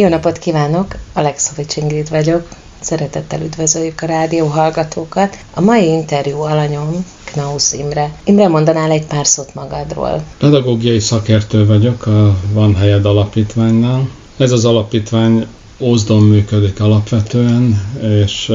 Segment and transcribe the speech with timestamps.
[0.00, 0.96] Jó napot kívánok!
[1.12, 2.48] Alexovics Ingrid vagyok.
[2.80, 5.38] Szeretettel üdvözöljük a rádió hallgatókat.
[5.54, 8.14] A mai interjú alanyom Knaus Imre.
[8.24, 10.22] Imre, mondanál egy pár szót magadról?
[10.38, 14.08] Pedagógiai szakértő vagyok a Van Helyed Alapítványnál.
[14.36, 15.46] Ez az alapítvány
[15.78, 17.80] Ózdon működik alapvetően,
[18.24, 18.52] és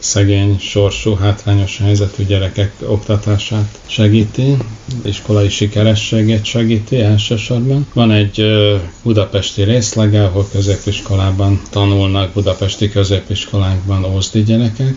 [0.00, 4.56] szegény, sorsú, hátrányos helyzetű gyerekek oktatását segíti,
[5.04, 7.86] iskolai sikerességét segíti elsősorban.
[7.92, 8.44] Van egy
[9.02, 14.94] budapesti részlege, ahol középiskolában tanulnak, budapesti középiskolákban ózdi gyerekek,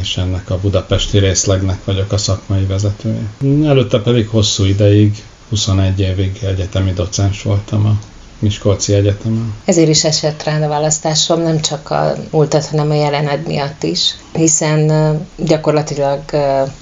[0.00, 3.32] és ennek a budapesti részlegnek vagyok a szakmai vezetője.
[3.64, 7.98] Előtte pedig hosszú ideig, 21 évig egyetemi docens voltam a
[8.40, 9.54] Miskolci Egyetemen.
[9.64, 14.14] Ezért is esett rá a választásom, nem csak a múltat, hanem a jelened miatt is,
[14.32, 14.90] hiszen
[15.36, 16.20] gyakorlatilag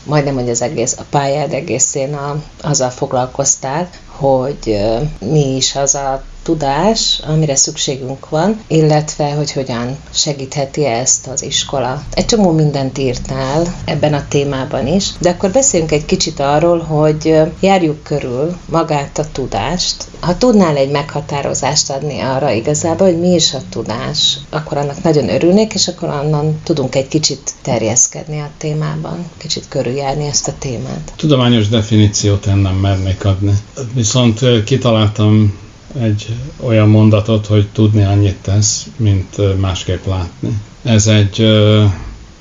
[0.05, 4.81] majdnem, hogy az egész, a pályád egészén a, azzal foglalkoztál, hogy
[5.19, 12.03] mi is az a tudás, amire szükségünk van, illetve hogy hogyan segítheti ezt az iskola.
[12.15, 17.41] Egy csomó mindent írtál ebben a témában is, de akkor beszéljünk egy kicsit arról, hogy
[17.61, 20.05] járjuk körül magát a tudást.
[20.21, 25.29] Ha tudnál egy meghatározást adni arra igazából, hogy mi is a tudás, akkor annak nagyon
[25.29, 31.13] örülnék, és akkor onnan tudunk egy kicsit terjeszkedni a témában, kicsit körüljárni ezt a témát.
[31.17, 33.53] Tudományos definíciót én nem mernék adni.
[33.95, 35.67] Viszont kitaláltam
[36.01, 40.61] egy olyan mondatot, hogy tudni annyit tesz, mint másképp látni.
[40.83, 41.47] Ez egy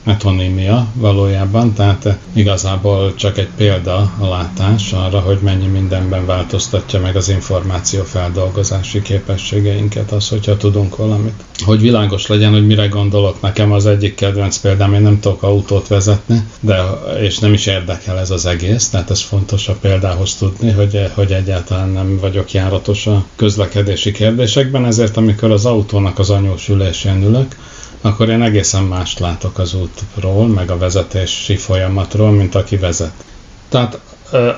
[0.08, 7.16] metonímia valójában, tehát igazából csak egy példa a látás arra, hogy mennyi mindenben változtatja meg
[7.16, 11.44] az információ feldolgozási képességeinket, az, hogyha tudunk valamit.
[11.66, 15.88] Hogy világos legyen, hogy mire gondolok, nekem az egyik kedvenc példám, én nem tudok autót
[15.88, 16.84] vezetni, de,
[17.22, 21.32] és nem is érdekel ez az egész, tehát ez fontos a példához tudni, hogy, hogy
[21.32, 27.56] egyáltalán nem vagyok járatos a közlekedési kérdésekben, ezért amikor az autónak az anyós ülésén ülök,
[28.02, 33.14] akkor én egészen mást látok az útról, meg a vezetési folyamatról, mint aki vezet.
[33.70, 34.00] Tehát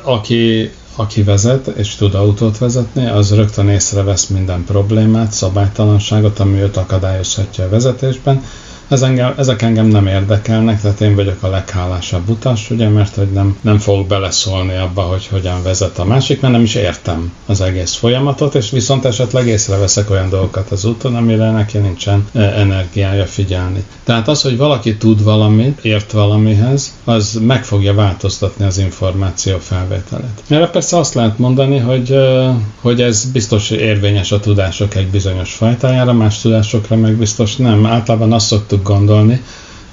[0.04, 6.78] aki, aki vezet és tud autót vezetni, az rögtön észrevesz minden problémát, szabálytalanságot, ami őt
[6.78, 8.44] akadályozhatja a vezetésben,
[8.90, 13.32] ez engem, ezek engem nem érdekelnek, tehát én vagyok a leghálásabb utas, ugye, mert hogy
[13.32, 17.62] nem, nem fogok beleszólni abba, hogy hogyan vezet a másik, mert nem is értem az
[17.62, 23.26] egész folyamatot, és viszont esetleg észreveszek olyan dolgokat az úton, amire neki nincsen e, energiája
[23.26, 23.84] figyelni.
[24.04, 30.44] Tehát az, hogy valaki tud valamit, ért valamihez, az meg fogja változtatni az információ felvételét.
[30.48, 35.54] Erre persze azt lehet mondani, hogy, e, hogy ez biztos érvényes a tudások egy bizonyos
[35.54, 37.86] fajtájára, más tudásokra meg biztos nem.
[37.86, 39.42] Általában azt szoktuk szoktuk gondolni,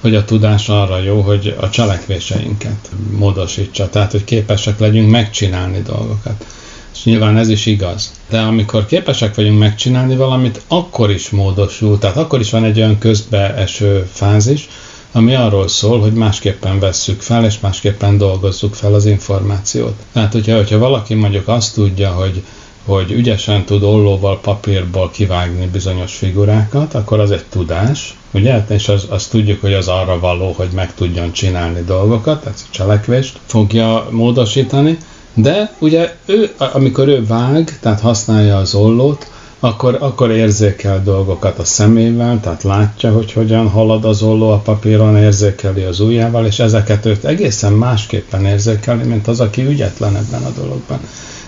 [0.01, 6.47] hogy a tudás arra jó, hogy a cselekvéseinket módosítsa, tehát hogy képesek legyünk megcsinálni dolgokat.
[6.95, 8.13] És nyilván ez is igaz.
[8.29, 12.99] De amikor képesek vagyunk megcsinálni valamit, akkor is módosul, tehát akkor is van egy olyan
[12.99, 14.69] közbeeső fázis,
[15.13, 19.95] ami arról szól, hogy másképpen vesszük fel, és másképpen dolgozzuk fel az információt.
[20.13, 22.43] Tehát, hogyha, hogyha valaki mondjuk azt tudja, hogy
[22.87, 28.65] hogy ügyesen tud ollóval, papírból kivágni bizonyos figurákat, akkor az egy tudás, ugye?
[28.69, 33.39] És az, tudjuk, hogy az arra való, hogy meg tudjon csinálni dolgokat, tehát a cselekvést
[33.47, 34.99] fogja módosítani,
[35.35, 39.31] de ugye ő, amikor ő vág, tehát használja az ollót,
[39.61, 45.17] akkor, akkor érzékel dolgokat a szemével, tehát látja, hogy hogyan halad az olló a papíron,
[45.17, 50.51] érzékeli az ujjával, és ezeket őt egészen másképpen érzékeli, mint az, aki ügyetlen ebben a
[50.61, 51.01] dologban.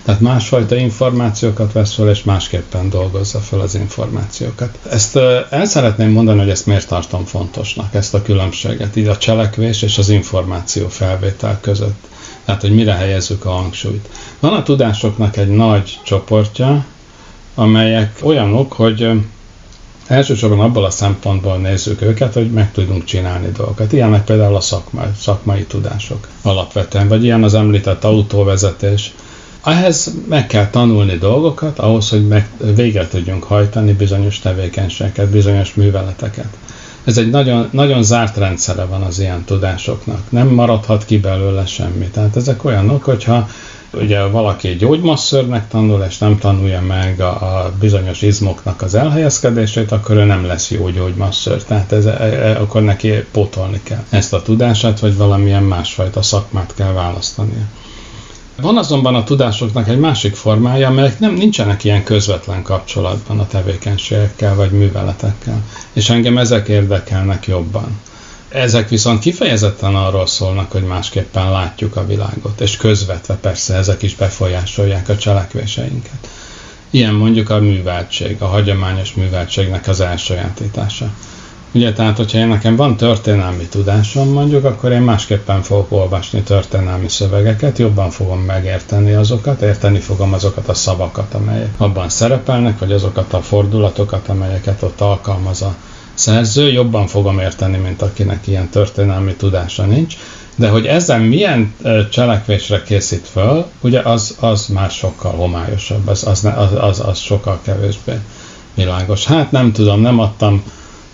[0.03, 4.79] Tehát másfajta információkat vesz fel, és másképpen dolgozza fel az információkat.
[4.89, 5.15] Ezt
[5.49, 9.97] el szeretném mondani, hogy ezt miért tartom fontosnak, ezt a különbséget, így a cselekvés és
[9.97, 12.07] az információ felvétel között.
[12.45, 14.09] Tehát, hogy mire helyezzük a hangsúlyt.
[14.39, 16.85] Van a tudásoknak egy nagy csoportja,
[17.55, 19.09] amelyek olyanok, hogy
[20.07, 23.93] elsősorban abból a szempontból nézzük őket, hogy meg tudunk csinálni dolgokat.
[23.93, 29.13] Ilyenek például a szakmai, szakmai tudások alapvetően, vagy ilyen az említett autóvezetés,
[29.63, 36.57] ehhez meg kell tanulni dolgokat, ahhoz, hogy meg véget tudjunk hajtani bizonyos tevékenységeket, bizonyos műveleteket.
[37.03, 40.21] Ez egy nagyon, nagyon zárt rendszere van az ilyen tudásoknak.
[40.29, 42.05] Nem maradhat ki belőle semmi.
[42.05, 43.49] Tehát ezek olyanok, hogyha
[43.93, 50.15] ugye valaki gyógymasszörnek tanul, és nem tanulja meg a, a bizonyos izmoknak az elhelyezkedését, akkor
[50.15, 51.63] ő nem lesz jó gyógymasször.
[51.63, 56.73] Tehát ez, e, e, akkor neki pótolni kell ezt a tudását, vagy valamilyen másfajta szakmát
[56.75, 57.65] kell választania.
[58.61, 64.55] Van azonban a tudásoknak egy másik formája, amelyek nem nincsenek ilyen közvetlen kapcsolatban a tevékenységekkel
[64.55, 65.63] vagy műveletekkel,
[65.93, 67.99] és engem ezek érdekelnek jobban.
[68.49, 74.15] Ezek viszont kifejezetten arról szólnak, hogy másképpen látjuk a világot, és közvetve persze ezek is
[74.15, 76.27] befolyásolják a cselekvéseinket.
[76.89, 81.09] Ilyen mondjuk a műveltség, a hagyományos műveltségnek az elsajátítása.
[81.71, 87.09] Ugye, tehát, hogyha én nekem van történelmi tudásom mondjuk, akkor én másképpen fogok olvasni történelmi
[87.09, 93.33] szövegeket, jobban fogom megérteni azokat, érteni fogom azokat a szavakat, amelyek abban szerepelnek, vagy azokat
[93.33, 95.75] a fordulatokat, amelyeket ott alkalmaz a
[96.13, 100.15] szerző, jobban fogom érteni, mint akinek ilyen történelmi tudása nincs.
[100.55, 101.73] De hogy ezzel milyen
[102.11, 106.47] cselekvésre készít föl, ugye az, az már sokkal homályosabb, az, az,
[106.79, 108.13] az, az sokkal kevésbé
[108.73, 109.25] világos.
[109.25, 110.63] Hát nem tudom, nem adtam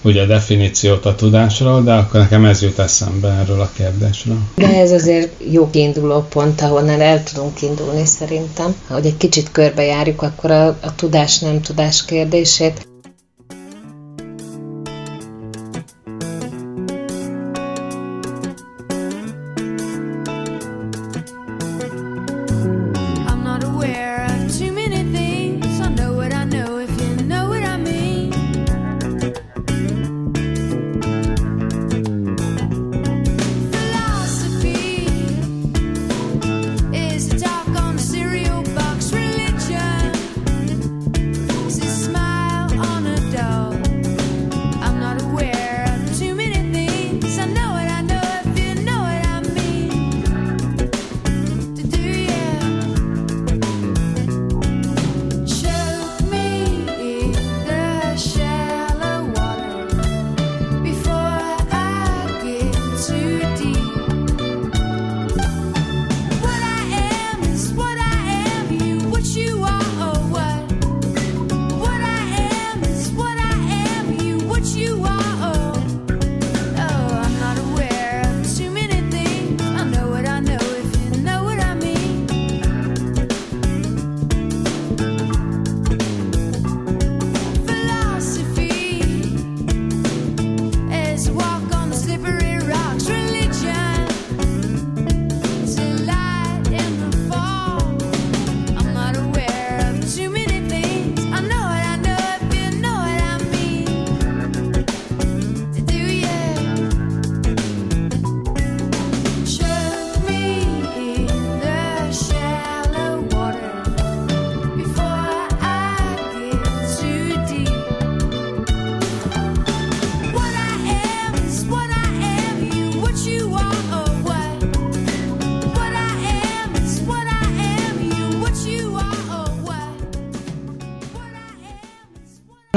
[0.05, 4.37] ugye definíciót a tudásról, de akkor nekem ez jut eszembe erről a kérdésről.
[4.55, 8.75] De ez azért jó kiinduló pont, ahonnan el tudunk indulni szerintem.
[8.87, 12.87] Ha egy kicsit körbejárjuk, akkor a, a tudás-nem tudás kérdését.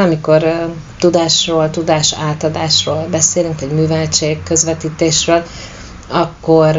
[0.09, 5.43] Amikor tudásról, tudás átadásról beszélünk, vagy műveltség, közvetítésről,
[6.09, 6.77] akkor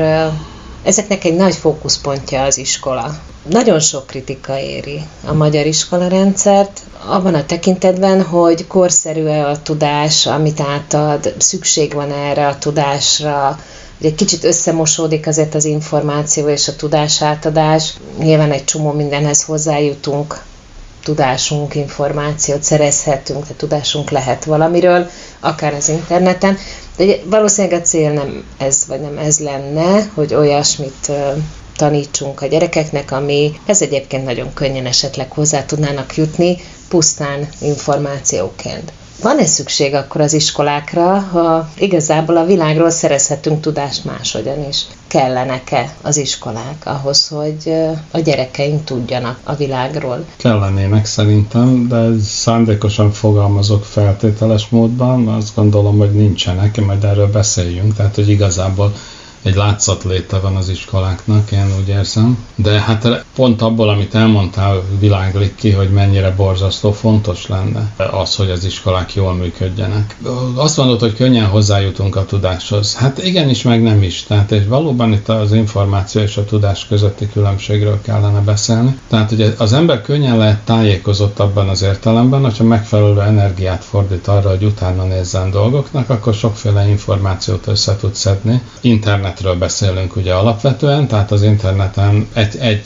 [0.83, 3.17] ezeknek egy nagy fókuszpontja az iskola.
[3.49, 10.25] Nagyon sok kritika éri a magyar iskola rendszert, abban a tekintetben, hogy korszerű-e a tudás,
[10.25, 13.59] amit átad, szükség van erre a tudásra,
[14.01, 17.93] egy kicsit összemosódik azért az információ és a tudás átadás.
[18.17, 20.43] Nyilván egy csomó mindenhez hozzájutunk,
[21.03, 26.57] tudásunk, információt szerezhetünk, tehát tudásunk lehet valamiről, akár az interneten.
[26.97, 31.11] De valószínűleg a cél nem ez, vagy nem ez lenne, hogy olyasmit
[31.75, 36.57] tanítsunk a gyerekeknek, ami ez egyébként nagyon könnyen esetleg hozzá tudnának jutni,
[36.89, 38.91] pusztán információként.
[39.21, 44.85] Van-e szükség akkor az iskolákra, ha igazából a világról szerezhetünk tudást máshogyan is?
[45.07, 47.73] Kellenek-e az iskolák ahhoz, hogy
[48.11, 50.25] a gyerekeink tudjanak a világról?
[50.37, 58.15] Kellenének szerintem, de szándékosan fogalmazok feltételes módban, azt gondolom, hogy nincsenek, majd erről beszéljünk, tehát
[58.15, 58.93] hogy igazából
[59.43, 62.37] egy látszatléte van az iskoláknak, én úgy érzem.
[62.55, 68.49] De hát pont abból, amit elmondtál, világlik ki, hogy mennyire borzasztó fontos lenne az, hogy
[68.49, 70.17] az iskolák jól működjenek.
[70.55, 72.95] Azt mondod, hogy könnyen hozzájutunk a tudáshoz.
[72.95, 74.23] Hát igenis, meg nem is.
[74.23, 78.99] Tehát és valóban itt az információ és a tudás közötti különbségről kellene beszélni.
[79.07, 84.49] Tehát ugye az ember könnyen lehet tájékozott abban az értelemben, hogyha megfelelő energiát fordít arra,
[84.49, 88.61] hogy utána nézzen dolgoknak, akkor sokféle információt össze tud szedni.
[88.81, 92.81] Internet internetről beszélünk ugye alapvetően, tehát az interneten egy, egy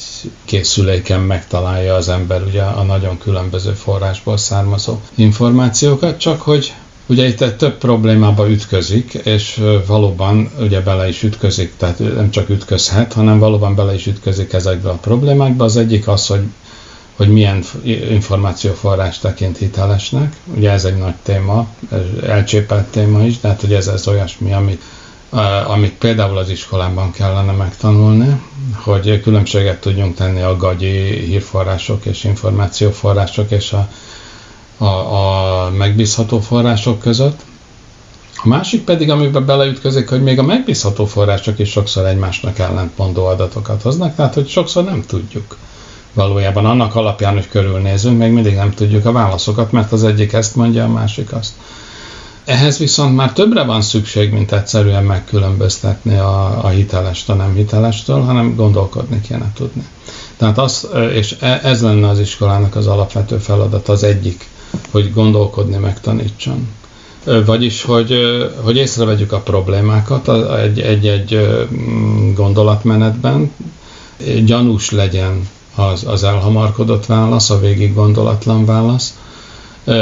[0.45, 6.73] készüléken megtalálja az ember ugye a nagyon különböző forrásból származó információkat, csak hogy
[7.07, 13.13] Ugye itt több problémába ütközik, és valóban ugye bele is ütközik, tehát nem csak ütközhet,
[13.13, 15.63] hanem valóban bele is ütközik ezekbe a problémákba.
[15.63, 16.43] Az egyik az, hogy
[17.15, 17.63] hogy milyen
[18.09, 20.35] információforrás tekint hitelesnek.
[20.55, 21.67] Ugye ez egy nagy téma,
[22.27, 24.81] elcsépelt téma is, de hát ugye ez, ez olyasmi, amit
[25.67, 28.41] amit például az iskolában kellene megtanulni,
[28.75, 33.87] hogy különbséget tudjunk tenni a gagyi hírforrások és információforrások és a,
[34.77, 37.39] a, a megbízható források között.
[38.43, 43.81] A másik pedig, amiben beleütközik, hogy még a megbízható források is sokszor egymásnak ellentmondó adatokat
[43.81, 45.57] hoznak, tehát hogy sokszor nem tudjuk
[46.13, 50.55] valójában annak alapján, hogy körülnézünk, még mindig nem tudjuk a válaszokat, mert az egyik ezt
[50.55, 51.53] mondja, a másik azt.
[52.45, 58.21] Ehhez viszont már többre van szükség, mint egyszerűen megkülönböztetni a, a hitelest a nem hitelestől,
[58.21, 59.85] hanem gondolkodni kéne tudni.
[60.37, 64.47] Tehát az, és e, ez lenne az iskolának az alapvető feladat, az egyik,
[64.91, 66.67] hogy gondolkodni megtanítson.
[67.45, 68.13] Vagyis, hogy,
[68.61, 70.29] hogy észrevegyük a problémákat
[70.77, 71.47] egy-egy
[72.35, 73.51] gondolatmenetben,
[74.45, 79.17] gyanús legyen az, az elhamarkodott válasz, a végig gondolatlan válasz,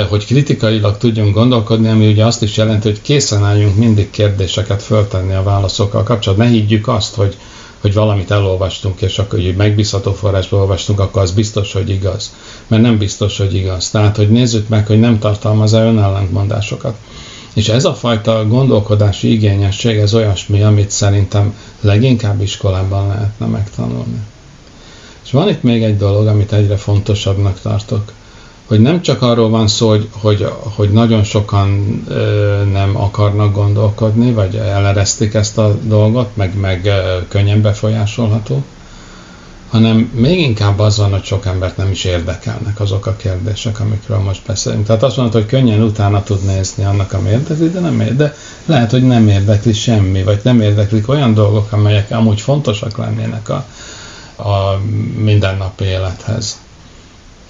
[0.10, 5.34] hogy kritikailag tudjunk gondolkodni, ami ugye azt is jelenti, hogy készen álljunk mindig kérdéseket föltenni
[5.34, 6.48] a válaszokkal kapcsolatban.
[6.48, 7.38] Ne higgyük azt, hogy,
[7.82, 12.34] hogy valamit elolvastunk, és akkor, hogy megbízható forrásból olvastunk, akkor az biztos, hogy igaz.
[12.68, 13.90] Mert nem biztos, hogy igaz.
[13.90, 16.96] Tehát, hogy nézzük meg, hogy nem tartalmaz-e önellentmondásokat.
[17.54, 24.20] És ez a fajta gondolkodási igényesség, ez olyasmi, amit szerintem leginkább iskolában lehetne megtanulni.
[25.24, 28.12] És van itt még egy dolog, amit egyre fontosabbnak tartok,
[28.72, 34.32] hogy nem csak arról van szó, hogy, hogy, hogy nagyon sokan ö, nem akarnak gondolkodni,
[34.32, 38.64] vagy eleresztik ezt a dolgot, meg, meg ö, könnyen befolyásolható,
[39.70, 44.20] hanem még inkább az van, hogy sok embert nem is érdekelnek azok a kérdések, amikről
[44.20, 44.86] most beszélünk.
[44.86, 48.16] Tehát azt mondod, hogy könnyen utána tud nézni annak, ami érdekli, de nem érde.
[48.16, 48.36] De
[48.66, 53.66] lehet, hogy nem érdekli semmi, vagy nem érdeklik olyan dolgok, amelyek amúgy fontosak lennének a,
[54.36, 54.82] a
[55.18, 56.60] mindennapi élethez.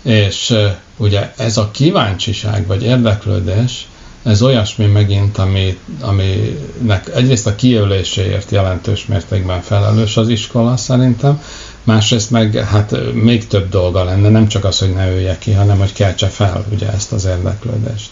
[0.02, 0.56] És
[1.02, 3.88] ugye ez a kíváncsiság vagy érdeklődés,
[4.24, 11.42] ez olyasmi megint, ami, aminek egyrészt a kiöléséért jelentős mértékben felelős az iskola szerintem,
[11.84, 15.78] másrészt meg hát még több dolga lenne, nem csak az, hogy ne ölje ki, hanem
[15.78, 18.10] hogy keltse fel ugye ezt az érdeklődést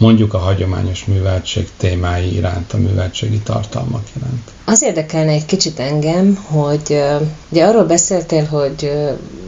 [0.00, 4.50] mondjuk a hagyományos műveltség témái iránt, a műveltségi tartalmak iránt.
[4.64, 7.02] Az érdekelne egy kicsit engem, hogy
[7.48, 8.92] ugye arról beszéltél, hogy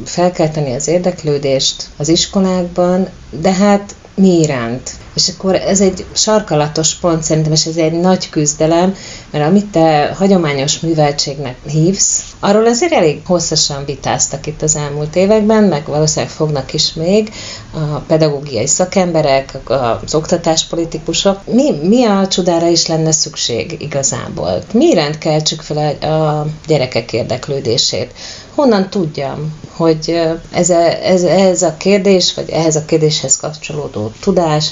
[0.05, 4.91] felkelteni az érdeklődést az iskolákban, de hát mi iránt.
[5.15, 8.95] És akkor ez egy sarkalatos pont szerintem, és ez egy nagy küzdelem,
[9.31, 15.65] mert amit te hagyományos műveltségnek hívsz, arról azért elég hosszasan vitáztak itt az elmúlt években,
[15.65, 17.33] meg valószínűleg fognak is még
[17.73, 19.59] a pedagógiai szakemberek,
[20.05, 21.41] az oktatáspolitikusok.
[21.47, 24.63] Mi, mi a csodára is lenne szükség igazából?
[24.73, 28.13] Mi iránt keltsük fel a, a gyerekek érdeklődését?
[28.55, 34.71] Honnan tudjam, hogy ez a, ez, ez a kérdés, vagy ehhez a kérdéshez kapcsolódó tudás,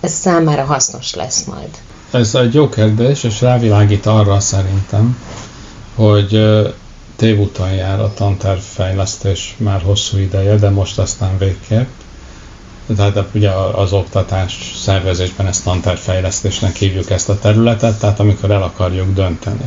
[0.00, 1.68] ez számára hasznos lesz majd?
[2.10, 5.18] Ez egy jó kérdés, és rávilágít arra szerintem,
[5.94, 6.40] hogy
[7.16, 11.88] tévúton jár a tantervfejlesztés már hosszú ideje, de most aztán végképp.
[12.96, 19.14] Tehát ugye az oktatás szervezésben ezt tantervfejlesztésnek hívjuk ezt a területet, tehát amikor el akarjuk
[19.14, 19.64] dönteni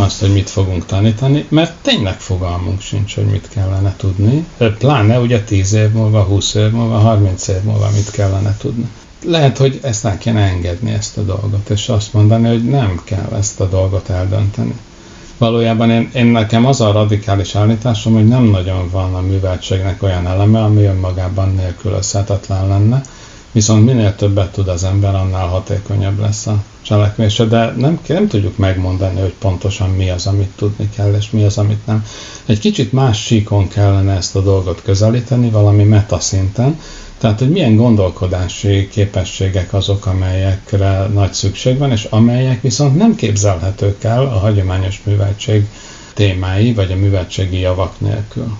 [0.00, 4.46] azt, hogy mit fogunk tanítani, mert tényleg fogalmunk sincs, hogy mit kellene tudni.
[4.78, 8.88] Pláne ugye 10 év múlva, 20 év múlva, 30 év múlva mit kellene tudni.
[9.24, 13.32] Lehet, hogy ezt el kéne engedni, ezt a dolgot, és azt mondani, hogy nem kell
[13.38, 14.74] ezt a dolgot eldönteni.
[15.38, 20.26] Valójában én, én nekem az a radikális állításom, hogy nem nagyon van a műveltségnek olyan
[20.26, 23.02] eleme, ami önmagában nélkülözhetetlen lenne,
[23.52, 28.56] Viszont minél többet tud az ember, annál hatékonyabb lesz a cselekvése, de nem, nem tudjuk
[28.56, 32.04] megmondani, hogy pontosan mi az, amit tudni kell, és mi az, amit nem.
[32.46, 36.80] Egy kicsit más síkon kellene ezt a dolgot közelíteni, valami metaszinten,
[37.18, 44.04] tehát, hogy milyen gondolkodási képességek azok, amelyekre nagy szükség van, és amelyek viszont nem képzelhetők
[44.04, 45.66] el a hagyományos műveltség
[46.14, 48.56] témái, vagy a műveltségi javak nélkül.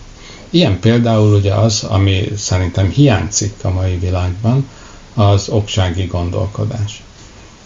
[0.51, 4.69] Ilyen például ugye az, ami szerintem hiányzik a mai világban,
[5.15, 7.03] az oksági gondolkodás.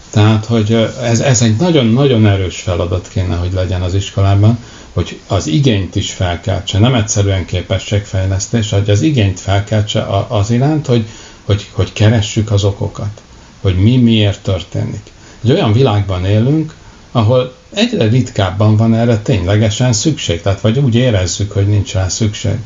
[0.09, 4.59] Tehát, hogy ez, ez egy nagyon-nagyon erős feladat kéne, hogy legyen az iskolában,
[4.93, 11.05] hogy az igényt is felkeltse, nem egyszerűen képességfejlesztés, hogy az igényt felkeltse az iránt, hogy,
[11.45, 13.21] hogy, hogy keressük az okokat,
[13.61, 15.11] hogy mi miért történik.
[15.43, 16.73] Egy olyan világban élünk,
[17.11, 22.57] ahol egyre ritkábban van erre ténylegesen szükség, tehát vagy úgy érezzük, hogy nincs rá szükség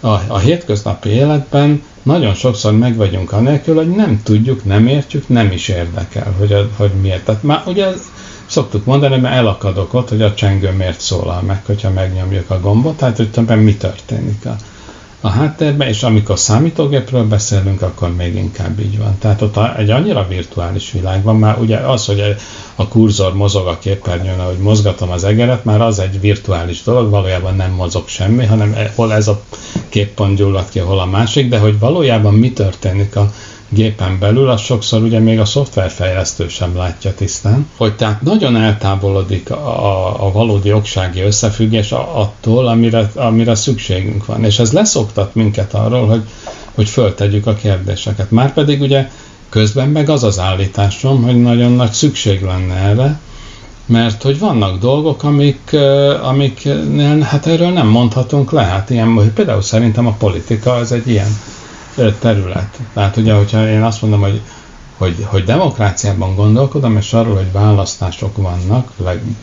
[0.00, 5.52] a, a hétköznapi életben nagyon sokszor meg vagyunk anélkül, hogy nem tudjuk, nem értjük, nem
[5.52, 7.24] is érdekel, hogy, a, hogy miért.
[7.24, 7.86] Tehát már ugye
[8.46, 12.96] szoktuk mondani, mert elakadok ott, hogy a csengő miért szólal meg, hogyha megnyomjuk a gombot,
[12.96, 14.56] tehát hogy többen mi történik a,
[15.20, 19.18] a háttérbe, és amikor számítógépről beszélünk, akkor még inkább így van.
[19.18, 22.36] Tehát ott egy annyira virtuális világ van, már ugye az, hogy
[22.74, 27.56] a kurzor mozog a képernyőn, ahogy mozgatom az egeret, már az egy virtuális dolog, valójában
[27.56, 29.42] nem mozog semmi, hanem hol ez a
[29.88, 33.32] képpont gyullad ki, hol a másik, de hogy valójában mi történik a
[33.68, 39.50] gépen belül, az sokszor ugye még a szoftverfejlesztő sem látja tisztán, hogy tehát nagyon eltávolodik
[39.50, 44.44] a, a valódi oksági összefüggés attól, amire, amire szükségünk van.
[44.44, 46.22] És ez leszoktat minket arról, hogy,
[46.74, 48.30] hogy föltegyük a kérdéseket.
[48.30, 49.08] Márpedig ugye
[49.48, 53.20] közben meg az az állításom, hogy nagyon nagy szükség lenne erre,
[53.88, 55.76] mert hogy vannak dolgok, amik,
[56.22, 56.68] amik
[57.22, 58.62] hát erről nem mondhatunk le.
[58.62, 61.28] Hát ilyen, például szerintem a politika az egy ilyen
[62.18, 62.78] terület.
[62.94, 64.40] Tehát ugye, hogyha én azt mondom, hogy,
[64.96, 68.92] hogy, hogy demokráciában gondolkodom, és arról, hogy választások vannak,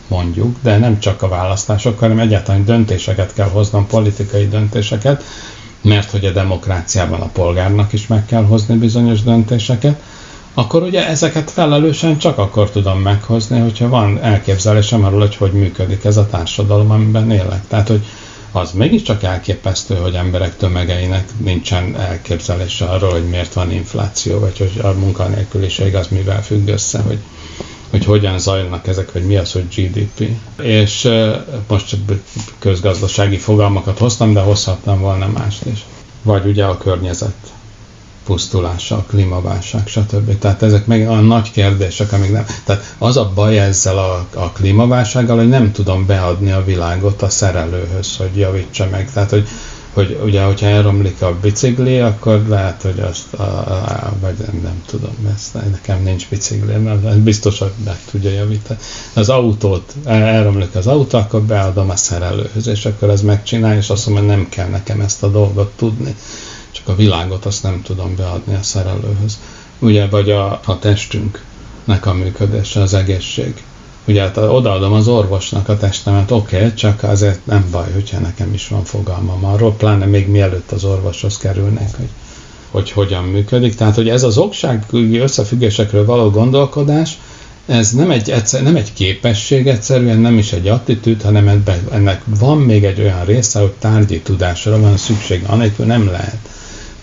[0.08, 5.24] mondjuk, de nem csak a választások, hanem egyáltalán döntéseket kell hoznom, politikai döntéseket,
[5.82, 10.02] mert hogy a demokráciában a polgárnak is meg kell hozni bizonyos döntéseket,
[10.58, 16.04] akkor ugye ezeket felelősen csak akkor tudom meghozni, hogyha van elképzelésem arról, hogy hogy működik
[16.04, 17.68] ez a társadalom, amiben élek.
[17.68, 18.06] Tehát, hogy
[18.52, 24.80] az mégiscsak elképesztő, hogy emberek tömegeinek nincsen elképzelése arról, hogy miért van infláció, vagy hogy
[24.82, 27.20] a munkanélküliség az mivel függ össze, hogy,
[27.90, 30.30] hogy hogyan zajlanak ezek, hogy mi az, hogy GDP.
[30.62, 31.10] És
[31.68, 31.98] most
[32.60, 35.86] közgazdasági fogalmakat hoztam, de hozhattam volna mást is.
[36.22, 37.55] Vagy ugye a környezet
[38.26, 40.38] pusztulása, a klímaválság, stb.
[40.40, 42.46] Tehát ezek meg a nagy kérdések, amik nem...
[42.64, 47.30] Tehát az a baj ezzel a, a klímaválsággal, hogy nem tudom beadni a világot a
[47.30, 49.12] szerelőhöz, hogy javítsa meg.
[49.12, 49.48] Tehát, hogy,
[49.94, 54.84] hogy ugye, hogyha elromlik a bicikli, akkor lehet, hogy azt, a, a, vagy nem, nem
[54.86, 58.80] tudom, ezt, nekem nincs bicikli, mert biztos, hogy meg tudja javítani.
[59.14, 64.08] Az autót, elromlik az autó, akkor beadom a szerelőhöz, és akkor ez megcsinálja, és azt
[64.08, 66.16] mondom, hogy nem kell nekem ezt a dolgot tudni
[66.76, 69.40] csak a világot azt nem tudom beadni a szerelőhöz.
[69.80, 73.64] Ugye, vagy a, a testünknek a működése, az egészség.
[74.08, 78.54] Ugye hát odaadom az orvosnak a testemet, oké, okay, csak azért nem baj, hogyha nekem
[78.54, 82.10] is van fogalmam arról, pláne még mielőtt az orvoshoz kerülnek, hogy,
[82.72, 83.76] hogy hogyan működik.
[83.76, 87.18] Tehát, hogy ez az okságügyi összefüggésekről való gondolkodás,
[87.66, 92.58] ez nem egy, egyszer, nem egy képesség egyszerűen, nem is egy attitűd, hanem ennek van
[92.58, 96.38] még egy olyan része, hogy tárgyi tudásra van szükség, anélkül nem lehet.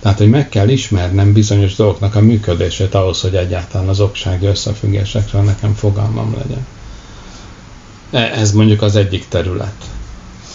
[0.02, 5.42] Tehát, hogy meg kell ismernem bizonyos dolgoknak a működését ahhoz, hogy egyáltalán az oksági összefüggésekről
[5.42, 6.66] nekem fogalmam legyen.
[8.10, 9.84] E, ez mondjuk az egyik terület,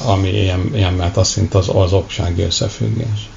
[0.06, 3.30] ami ilyen, ilyen mert azt szint az, az oksági összefüggés.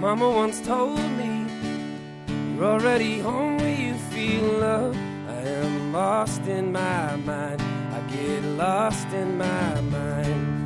[0.00, 1.46] Mama once told me
[2.56, 5.09] you're already home where you feel love
[5.92, 7.60] lost in my mind.
[7.92, 10.60] I get lost in my mind.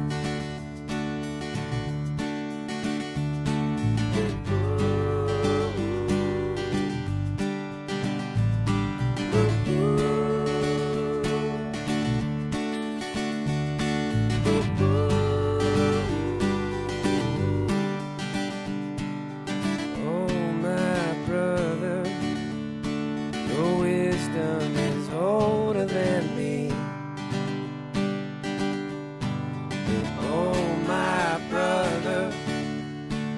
[30.21, 30.55] Oh,
[30.87, 32.33] my brother,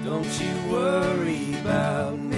[0.05, 2.36] don't you worry about me.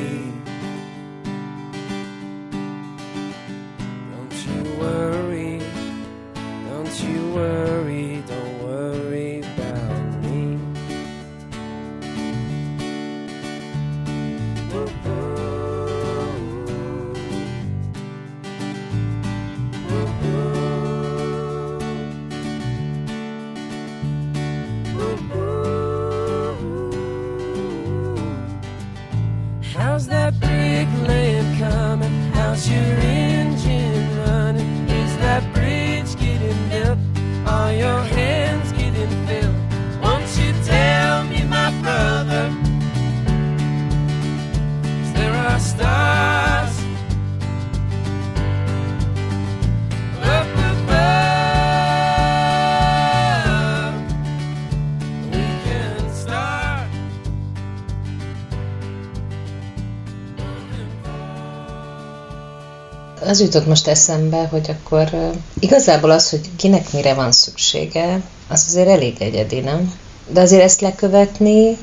[63.28, 68.88] Az jutott most eszembe, hogy akkor igazából az, hogy kinek mire van szüksége, az azért
[68.88, 69.94] elég egyedi, nem?
[70.28, 71.76] De azért ezt lekövetni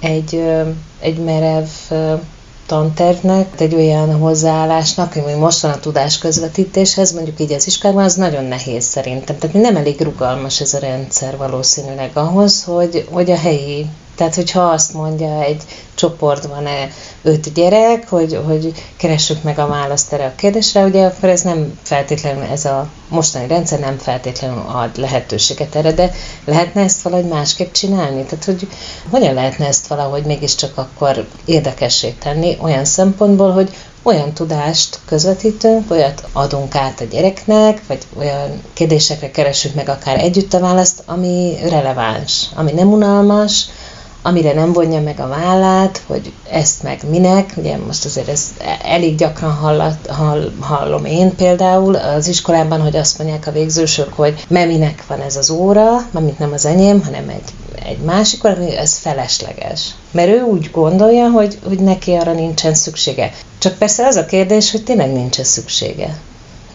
[0.00, 0.42] egy,
[1.00, 1.68] egy merev
[2.66, 8.14] tantervnek, egy olyan hozzáállásnak, ami most van a tudás közvetítéshez, mondjuk így az iskolában, az
[8.14, 9.38] nagyon nehéz szerintem.
[9.38, 14.60] Tehát nem elég rugalmas ez a rendszer valószínűleg ahhoz, hogy, hogy a helyi tehát, hogyha
[14.60, 15.62] azt mondja egy
[15.94, 16.66] csoportban
[17.22, 21.78] öt gyerek, hogy, hogy keressük meg a választ erre a kérdésre, ugye akkor ez nem
[21.82, 26.12] feltétlenül, ez a mostani rendszer nem feltétlenül ad lehetőséget erre, de
[26.44, 28.22] lehetne ezt valahogy másképp csinálni?
[28.22, 28.68] Tehát, hogy
[29.10, 36.28] hogyan lehetne ezt valahogy mégiscsak akkor érdekessé tenni olyan szempontból, hogy olyan tudást közvetítünk, olyat
[36.32, 42.46] adunk át a gyereknek, vagy olyan kérdésekre keresünk meg akár együtt a választ, ami releváns,
[42.54, 43.66] ami nem unalmas,
[44.26, 48.50] amire nem vonja meg a vállát, hogy ezt meg minek, ugye most azért ezt
[48.82, 54.44] elég gyakran hallat, hall, hallom én például az iskolában, hogy azt mondják a végzősök, hogy
[54.48, 57.50] mert minek van ez az óra, mint nem az enyém, hanem egy,
[57.86, 59.94] egy másik óra, ez felesleges.
[60.10, 63.32] Mert ő úgy gondolja, hogy, hogy neki arra nincsen szüksége.
[63.58, 66.18] Csak persze az a kérdés, hogy tényleg nincs szüksége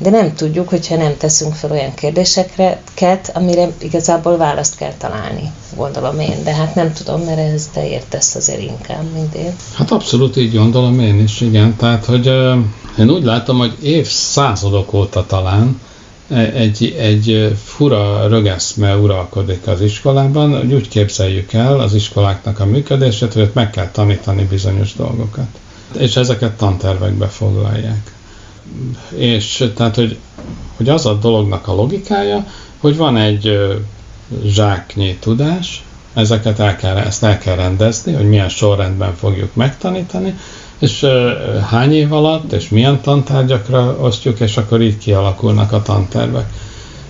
[0.01, 6.19] de nem tudjuk, hogyha nem teszünk fel olyan kérdéseket, amire igazából választ kell találni, gondolom
[6.19, 6.43] én.
[6.43, 9.53] De hát nem tudom, mert ez te értesz azért inkább, mint én.
[9.73, 11.75] Hát abszolút így gondolom én is, igen.
[11.75, 12.25] Tehát, hogy
[12.99, 15.81] én úgy látom, hogy évszázadok óta talán
[16.53, 23.33] egy, egy fura rögeszme uralkodik az iskolában, hogy úgy képzeljük el az iskoláknak a működését,
[23.33, 25.47] hogy meg kell tanítani bizonyos dolgokat.
[25.97, 28.11] És ezeket tantervekbe foglalják
[29.15, 30.17] és tehát, hogy,
[30.77, 32.45] hogy az a dolognak a logikája,
[32.77, 33.57] hogy van egy
[34.45, 40.37] zsáknyi tudás, ezeket el kell, ezt el kell rendezni, hogy milyen sorrendben fogjuk megtanítani,
[40.79, 41.05] és
[41.69, 46.53] hány év alatt, és milyen tantárgyakra osztjuk, és akkor így kialakulnak a tantervek.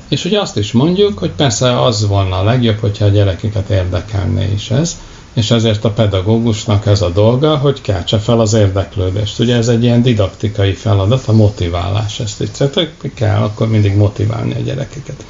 [0.08, 4.52] És ugye azt is mondjuk, hogy persze az volna a legjobb, hogyha a gyerekeket érdekelné
[4.54, 4.98] is ez,
[5.34, 9.39] és ezért a pedagógusnak ez a dolga, hogy keltse fel az érdeklődést.
[9.39, 12.20] Ugye ez egy ilyen didaktikai feladat, a motiválás.
[12.20, 15.26] Ezt így kell akkor mindig motiválni a gyerekeket.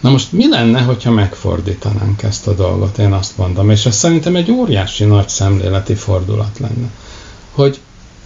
[0.00, 4.36] Na most mi lenne, hogyha megfordítanánk ezt a dolgot, én azt mondom, és ez szerintem
[4.36, 6.90] egy óriási nagy szemléleti fordulat lenne,
[7.50, 7.80] hogy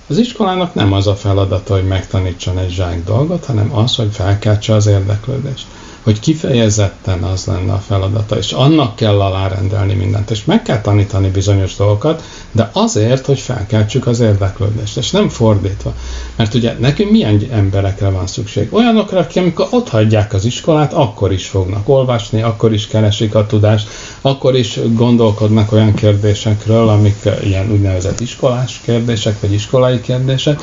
[0.09, 4.75] az iskolának nem az a feladata, hogy megtanítson egy zsák dolgot, hanem az, hogy felkeltse
[4.75, 5.67] az érdeklődést
[6.07, 11.29] hogy kifejezetten az lenne a feladata, és annak kell alárendelni mindent, és meg kell tanítani
[11.29, 15.95] bizonyos dolgokat, de azért, hogy felkeltsük az érdeklődést, és nem fordítva.
[16.37, 18.75] Mert ugye nekünk milyen emberekre van szükség?
[18.75, 23.47] Olyanokra, akik amikor ott hagyják az iskolát, akkor is fognak olvasni, akkor is keresik a
[23.47, 23.89] tudást,
[24.21, 30.61] akkor is gondolkodnak olyan kérdésekről, amik ilyen úgynevezett iskolás kérdések, vagy iskolai kérdések.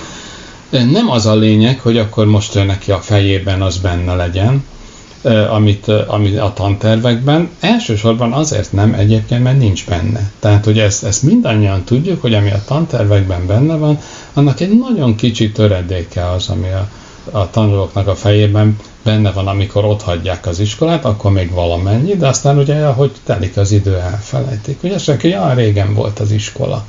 [0.70, 4.64] Nem az a lényeg, hogy akkor most ő neki a fejében az benne legyen,
[5.26, 7.50] amit, amit a tantervekben.
[7.60, 10.32] Elsősorban azért nem egyébként, mert nincs benne.
[10.40, 14.00] Tehát, hogy ezt, ezt mindannyian tudjuk, hogy ami a tantervekben benne van,
[14.34, 16.90] annak egy nagyon kicsi töredéke az, ami a,
[17.32, 22.28] a tanulóknak a fejében benne van, amikor ott hagyják az iskolát, akkor még valamennyi, de
[22.28, 24.84] aztán ugye, ahogy telik az idő, elfelejtik.
[24.84, 26.86] Ugye senki, ja, régen volt az iskola.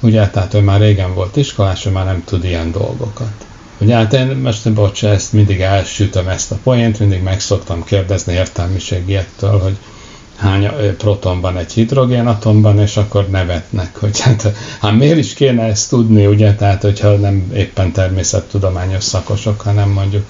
[0.00, 3.47] Ugye, tehát ő már régen volt iskolás, ő már nem tud ilyen dolgokat.
[3.80, 8.32] Ugye hát én most, bocs, ezt mindig elsütöm ezt a poént, mindig meg szoktam kérdezni
[8.32, 9.76] értelmiségiektől, hogy
[10.36, 15.88] hány proton van egy hidrogénatomban, és akkor nevetnek, hogy hát, hát miért is kéne ezt
[15.88, 20.24] tudni, ugye, tehát hogyha nem éppen természettudományos szakosok, hanem mondjuk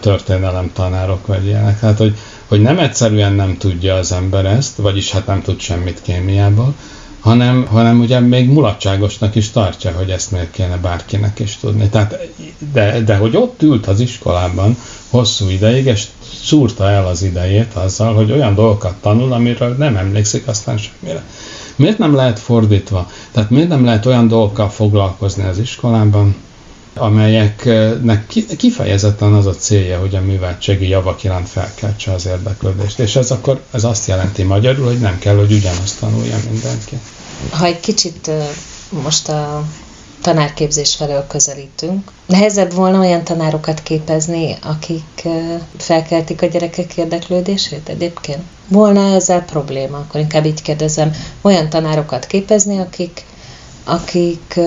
[0.00, 1.80] történelem tanárok vagy ilyenek.
[1.80, 2.16] Hát, hogy,
[2.48, 6.74] hogy nem egyszerűen nem tudja az ember ezt, vagyis hát nem tud semmit kémiából,
[7.22, 11.88] hanem, hanem ugye még mulatságosnak is tartja, hogy ezt miért kéne bárkinek is tudni.
[11.88, 12.28] Tehát,
[12.72, 14.76] de, de hogy ott ült az iskolában
[15.10, 16.06] hosszú ideig, és
[16.42, 21.24] szúrta el az idejét azzal, hogy olyan dolgokat tanul, amiről nem emlékszik aztán semmire.
[21.76, 23.10] Miért nem lehet fordítva?
[23.30, 26.36] Tehát miért nem lehet olyan dolgokkal foglalkozni az iskolában,
[26.94, 28.26] amelyeknek
[28.56, 32.98] kifejezetten az a célja, hogy a műveltségi javak iránt felkeltse az érdeklődést.
[32.98, 36.98] És ez akkor ez azt jelenti magyarul, hogy nem kell, hogy ugyanazt tanulja mindenki.
[37.50, 38.30] Ha egy kicsit
[39.02, 39.64] most a
[40.22, 42.10] tanárképzés felől közelítünk.
[42.26, 45.28] Nehezebb volna olyan tanárokat képezni, akik
[45.76, 48.42] felkeltik a gyerekek érdeklődését egyébként?
[48.68, 49.96] Volna ezzel probléma?
[49.96, 53.24] Akkor inkább így kérdezem, olyan tanárokat képezni, akik,
[53.84, 54.60] akik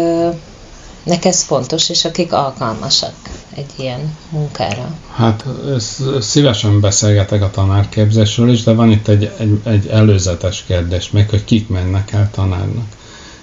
[1.06, 3.14] nek ez fontos, és akik alkalmasak
[3.56, 4.96] egy ilyen munkára.
[5.14, 5.46] Hát
[6.20, 11.44] szívesen beszélgetek a tanárképzésről is, de van itt egy, egy, egy előzetes kérdés még, hogy
[11.44, 12.88] kik mennek el tanárnak.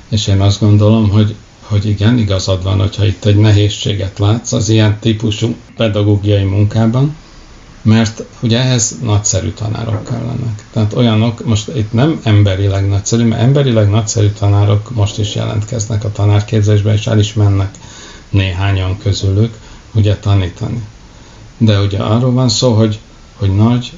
[0.09, 4.69] És én azt gondolom, hogy, hogy igen, igazad van, hogyha itt egy nehézséget látsz az
[4.69, 7.17] ilyen típusú pedagógiai munkában,
[7.83, 10.65] mert ugye ehhez nagyszerű tanárok kellenek.
[10.73, 16.13] Tehát olyanok, most itt nem emberileg nagyszerű, mert emberileg nagyszerű tanárok most is jelentkeznek a
[16.13, 17.75] tanárképzésbe, és el is mennek
[18.31, 19.59] néhányan közülük,
[19.95, 20.83] ugye tanítani.
[21.59, 22.99] De ugye arról van szó, hogy,
[23.37, 23.93] hogy nagy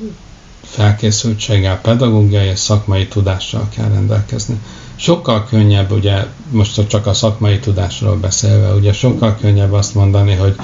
[0.62, 4.60] felkészültséggel, pedagógiai és szakmai tudással kell rendelkezni.
[4.96, 10.56] Sokkal könnyebb, ugye most csak a szakmai tudásról beszélve, ugye sokkal könnyebb azt mondani, hogy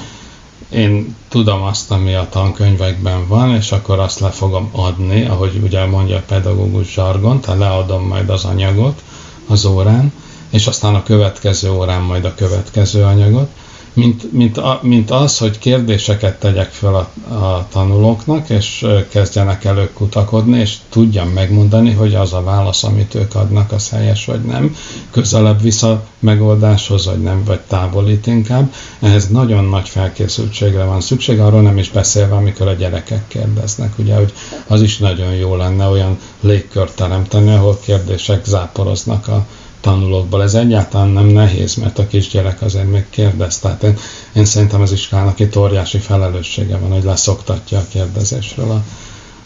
[0.71, 5.87] én tudom azt, ami a tankönyvekben van, és akkor azt le fogom adni, ahogy ugye
[5.87, 9.03] mondja a pedagógus zsargon, tehát leadom majd az anyagot
[9.47, 10.13] az órán,
[10.51, 13.49] és aztán a következő órán majd a következő anyagot,
[13.93, 19.91] mint, mint, a, mint az, hogy kérdéseket tegyek fel a, a tanulóknak, és kezdjenek elő
[19.93, 24.77] kutakodni, és tudjam megmondani, hogy az a válasz, amit ők adnak, az helyes vagy nem,
[25.11, 28.75] közelebb vissza megoldáshoz, vagy nem, vagy távolít inkább.
[29.01, 34.15] Ehhez nagyon nagy felkészültségre van szükség, arról nem is beszélve, amikor a gyerekek kérdeznek, ugye,
[34.15, 34.33] hogy
[34.67, 39.47] az is nagyon jó lenne olyan légkört teremteni, ahol kérdések záporoznak a,
[39.81, 40.43] tanulókból.
[40.43, 43.59] Ez egyáltalán nem nehéz, mert a kisgyerek azért még kérdez.
[43.59, 43.97] Tehát én,
[44.33, 48.83] én szerintem az iskolának itt óriási felelőssége van, hogy leszoktatja a kérdezésről a,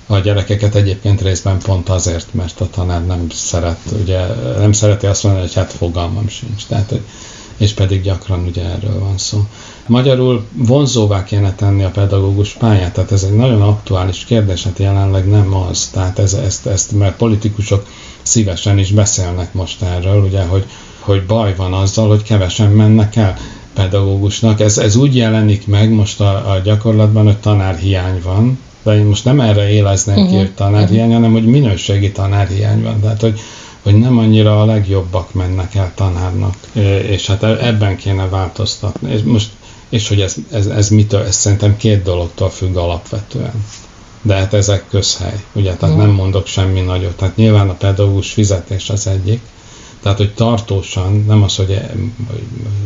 [0.07, 4.27] a gyerekeket egyébként részben pont azért, mert a tanár nem szeret, ugye
[4.59, 6.67] nem szereti azt mondani, hogy hát fogalmam sincs.
[6.67, 6.95] Tehát,
[7.57, 9.47] és pedig gyakran ugye erről van szó.
[9.87, 15.29] Magyarul vonzóvá kéne tenni a pedagógus pályát, tehát ez egy nagyon aktuális kérdés, hát jelenleg
[15.29, 15.89] nem az.
[15.93, 17.87] Tehát ez, ezt, ezt, mert politikusok
[18.23, 20.65] szívesen is beszélnek most erről, ugye, hogy,
[21.01, 23.37] hogy baj van azzal, hogy kevesen mennek el
[23.75, 24.61] pedagógusnak.
[24.61, 29.25] Ez, ez úgy jelenik meg most a, a gyakorlatban, hogy tanárhiány van, de én most
[29.25, 30.31] nem erre éleznék uh-huh.
[30.33, 33.01] ki, hogy tanárhiány, hanem hogy minőségi tanárhiány van.
[33.01, 33.41] Tehát, hogy,
[33.83, 36.55] hogy nem annyira a legjobbak mennek el tanárnak,
[37.09, 39.13] és hát e, ebben kéne változtatni.
[39.13, 39.51] És most
[39.95, 43.65] és hogy ez, ez, ez mitől, ez szerintem két dologtól függ alapvetően
[44.25, 47.17] de hát ezek közhely, ugye, tehát nem mondok semmi nagyot.
[47.17, 49.41] Tehát nyilván a pedagógus fizetés az egyik,
[50.03, 51.81] tehát, hogy tartósan, nem az, hogy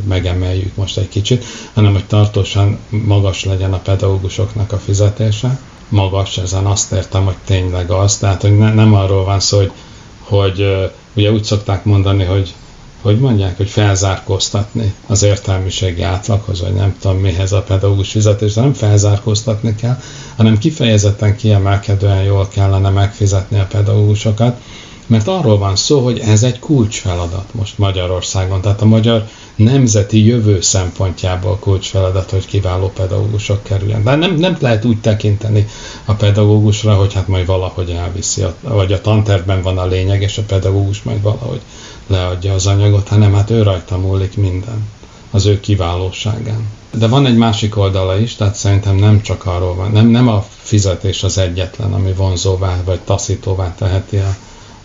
[0.08, 1.44] megemeljük most egy kicsit,
[1.74, 5.60] hanem, hogy tartósan magas legyen a pedagógusoknak a fizetése.
[5.88, 8.18] Magas, ezen azt értem, hogy tényleg az.
[8.18, 9.72] Tehát, hogy ne, nem arról van szó, hogy,
[10.18, 12.54] hogy ugye úgy szokták mondani, hogy
[13.02, 18.72] hogy mondják, hogy felzárkóztatni az értelmiségi átlaghoz, vagy nem tudom mihez a pedagógus fizetés, nem
[18.72, 19.98] felzárkóztatni kell,
[20.36, 24.60] hanem kifejezetten kiemelkedően jól kellene megfizetni a pedagógusokat,
[25.08, 30.60] mert arról van szó, hogy ez egy kulcsfeladat most Magyarországon, tehát a magyar nemzeti jövő
[30.60, 34.04] szempontjából kulcsfeladat, hogy kiváló pedagógusok kerüljen.
[34.04, 35.66] De nem, nem lehet úgy tekinteni
[36.04, 40.42] a pedagógusra, hogy hát majd valahogy elviszi, vagy a tantervben van a lényeg, és a
[40.42, 41.60] pedagógus majd valahogy
[42.06, 44.86] leadja az anyagot, hanem hát ő rajta múlik minden,
[45.30, 46.68] az ő kiválóságán.
[46.94, 50.44] De van egy másik oldala is, tehát szerintem nem csak arról van, nem, nem a
[50.56, 54.36] fizetés az egyetlen, ami vonzóvá vagy taszítóvá teheti a,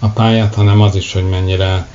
[0.03, 1.87] a pályát, hanem az is, hogy mennyire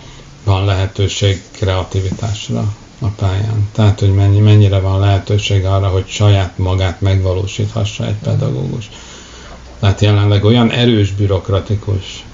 [0.45, 3.69] van lehetőség kreativitásra a pályán.
[3.73, 8.91] Tehát, hogy mennyi, mennyire van lehetőség arra, hogy saját magát megvalósíthassa egy pedagógus.
[9.81, 12.25] Tehát jelenleg olyan erős bürokratikus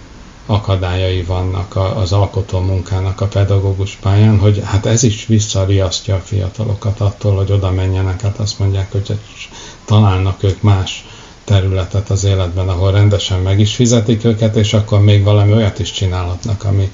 [0.47, 7.01] akadályai vannak az alkotó munkának a pedagógus pályán, hogy hát ez is visszariasztja a fiatalokat
[7.01, 9.19] attól, hogy oda menjenek, hát azt mondják, hogy
[9.85, 11.05] találnak ők más
[11.45, 15.91] területet az életben, ahol rendesen meg is fizetik őket, és akkor még valami olyat is
[15.91, 16.93] csinálhatnak, ami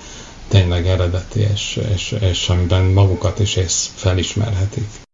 [0.48, 5.08] tényleg eredeti, és, és, és amiben magukat is ész felismerhetik.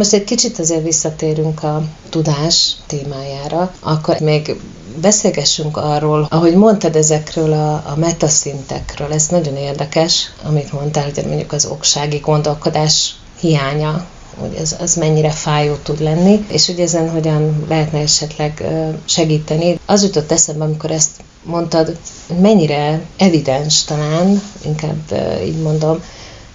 [0.00, 4.56] Most egy kicsit azért visszatérünk a tudás témájára, akkor még
[5.00, 11.52] beszélgessünk arról, ahogy mondtad ezekről a, a metaszintekről, ez nagyon érdekes, amit mondtál, hogy mondjuk
[11.52, 14.06] az oksági gondolkodás hiánya,
[14.38, 18.64] hogy ez, az mennyire fájó tud lenni, és hogy ezen hogyan lehetne esetleg
[19.04, 19.78] segíteni.
[19.86, 21.10] Az jutott eszembe, amikor ezt
[21.42, 21.98] mondtad,
[22.40, 26.02] mennyire evidens talán, inkább így mondom,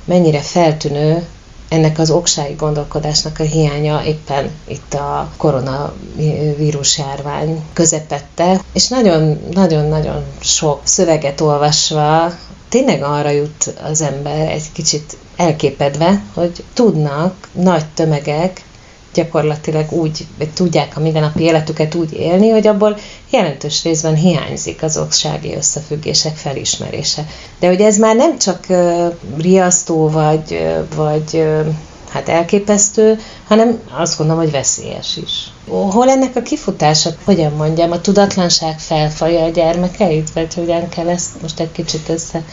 [0.06, 1.26] mennyire feltűnő
[1.70, 10.82] ennek az oksági gondolkodásnak a hiánya éppen itt a koronavírus járvány közepette, és nagyon-nagyon-nagyon sok
[10.84, 12.34] szöveget olvasva
[12.70, 18.64] tényleg arra jut az ember egy kicsit elképedve, hogy tudnak nagy tömegek
[19.16, 22.98] gyakorlatilag úgy, tudják a mindennapi életüket úgy élni, hogy abból
[23.30, 27.26] jelentős részben hiányzik az oksági összefüggések felismerése.
[27.60, 28.66] De hogy ez már nem csak
[29.38, 31.46] riasztó, vagy, vagy
[32.10, 35.52] hát elképesztő, hanem azt gondolom, hogy veszélyes is.
[35.68, 41.42] Hol ennek a kifutása, hogyan mondjam, a tudatlanság felfaja a gyermekeit, vagy hogyan kell ezt
[41.42, 42.44] most egy kicsit össze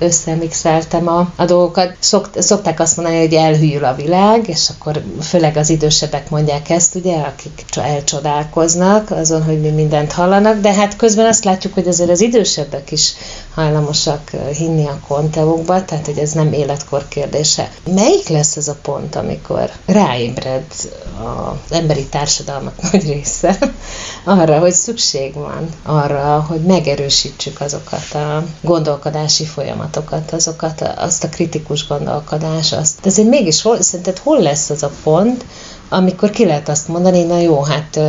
[0.00, 1.96] összemixeltem a, a dolgokat.
[1.98, 6.94] Szokt, szokták azt mondani, hogy elhűl a világ, és akkor főleg az idősebbek mondják ezt,
[6.94, 12.10] ugye, akik elcsodálkoznak azon, hogy mi mindent hallanak, de hát közben azt látjuk, hogy azért
[12.10, 13.12] az idősebbek is
[13.60, 17.70] hajlamosak hinni a konteókba, tehát hogy ez nem életkor kérdése.
[17.94, 20.64] Melyik lesz ez a pont, amikor ráébred
[21.18, 23.58] az emberi társadalmak nagy része
[24.24, 31.86] arra, hogy szükség van arra, hogy megerősítsük azokat a gondolkodási folyamatokat, azokat, azt a kritikus
[31.86, 33.00] gondolkodás, azt.
[33.00, 35.44] De azért mégis hol, szerinted hol lesz az a pont,
[35.88, 38.00] amikor ki lehet azt mondani, na jó, hát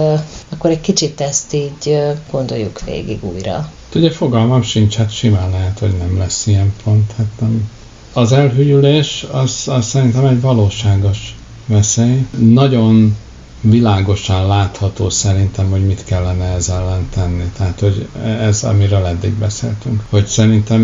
[0.50, 3.70] akkor egy kicsit ezt így gondoljuk végig újra.
[3.96, 7.12] Ugye fogalmam sincs, hát simán lehet, hogy nem lesz ilyen pont.
[7.18, 7.70] Hát nem.
[8.14, 12.26] Az elhűlés az, az szerintem egy valóságos veszély.
[12.38, 13.18] Nagyon
[13.62, 17.44] világosan látható szerintem, hogy mit kellene ez ellen tenni.
[17.58, 20.04] Tehát, hogy ez, amiről eddig beszéltünk.
[20.10, 20.82] Hogy szerintem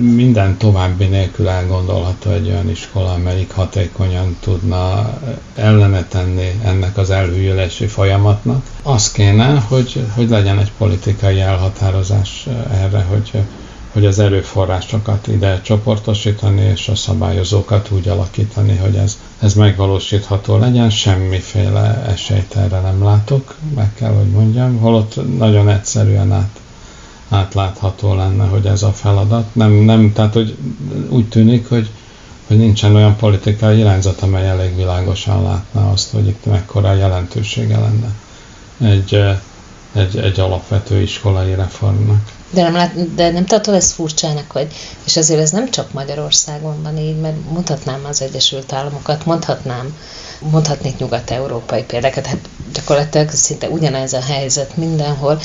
[0.00, 5.12] minden további nélkül elgondolható egy olyan iskola, amelyik hatékonyan tudna
[5.54, 8.64] ellene tenni ennek az elhűlési folyamatnak.
[8.82, 13.42] Az kéne, hogy, hogy legyen egy politikai elhatározás erre, hogy
[13.92, 20.90] hogy az erőforrásokat ide csoportosítani, és a szabályozókat úgy alakítani, hogy ez, ez megvalósítható legyen.
[20.90, 26.60] Semmiféle esélyt erre nem látok, meg kell, hogy mondjam, holott nagyon egyszerűen át,
[27.28, 29.54] átlátható lenne, hogy ez a feladat.
[29.54, 30.56] Nem, nem, tehát hogy
[31.08, 31.90] úgy tűnik, hogy,
[32.46, 38.14] hogy nincsen olyan politikai irányzat, amely elég világosan látná azt, hogy itt mekkora jelentősége lenne
[38.92, 39.20] egy,
[39.92, 42.38] egy, egy alapvető iskolai reformnak.
[42.50, 44.72] De nem, lát, de nem tartod ezt furcsának, hogy,
[45.04, 49.96] és azért ez nem csak Magyarországon van így, mert mutatnám az Egyesült Államokat, mondhatnám,
[50.38, 55.40] mondhatnék nyugat-európai példákat, hát gyakorlatilag szinte ugyanez a helyzet mindenhol.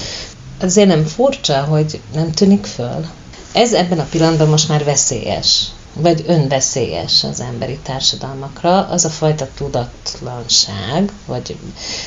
[0.61, 3.05] Azért nem furcsa, hogy nem tűnik föl.
[3.51, 5.65] Ez ebben a pillanatban most már veszélyes
[5.95, 11.57] vagy önveszélyes az emberi társadalmakra, az a fajta tudatlanság, vagy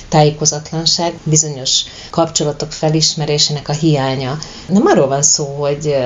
[0.08, 4.38] tájékozatlanság, bizonyos kapcsolatok felismerésének a hiánya.
[4.68, 5.96] Nem arról van szó, hogy,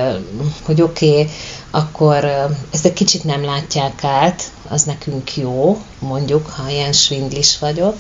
[0.63, 1.31] hogy oké, okay,
[1.71, 2.25] akkor
[2.71, 7.97] ezt egy kicsit nem látják át, az nekünk jó, mondjuk, ha ilyen svindlis vagyok,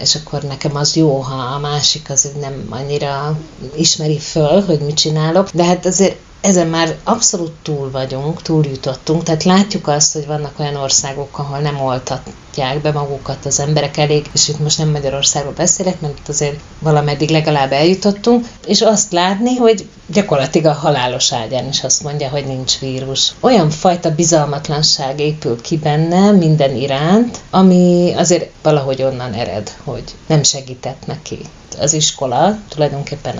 [0.00, 3.38] és akkor nekem az jó, ha a másik az nem annyira
[3.76, 9.44] ismeri föl, hogy mit csinálok, de hát azért ezen már abszolút túl vagyunk, túljutottunk, tehát
[9.44, 14.48] látjuk azt, hogy vannak olyan országok, ahol nem oltatják be magukat az emberek elég, és
[14.48, 19.88] itt most nem Magyarországról beszélek, mert itt azért valameddig legalább eljutottunk, és azt látni, hogy
[20.06, 23.32] gyakorlatilag a halálos ágyán is azt mondja, hogy nincs vírus.
[23.40, 30.42] Olyan fajta bizalmatlanság épül ki benne minden iránt, ami azért valahogy onnan ered, hogy nem
[30.42, 31.38] segített neki.
[31.78, 33.34] Az iskola tulajdonképpen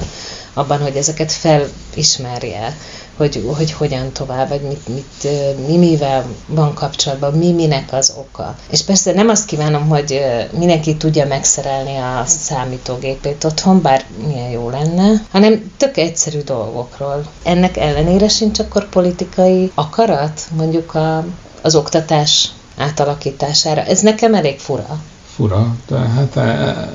[0.54, 2.76] abban, hogy ezeket felismerje,
[3.16, 5.28] hogy, hogy hogyan tovább, vagy mit, mit,
[5.66, 8.56] mi mivel van kapcsolatban, mi minek az oka.
[8.70, 10.20] És persze nem azt kívánom, hogy
[10.58, 17.24] mindenki tudja megszerelni a számítógépét otthon, bár milyen jó lenne, hanem tök egyszerű dolgokról.
[17.42, 21.24] Ennek ellenére sincs akkor politikai akarat, mondjuk a,
[21.62, 23.82] az oktatás átalakítására.
[23.82, 25.00] Ez nekem elég fura.
[25.34, 26.88] Fura, de hát e,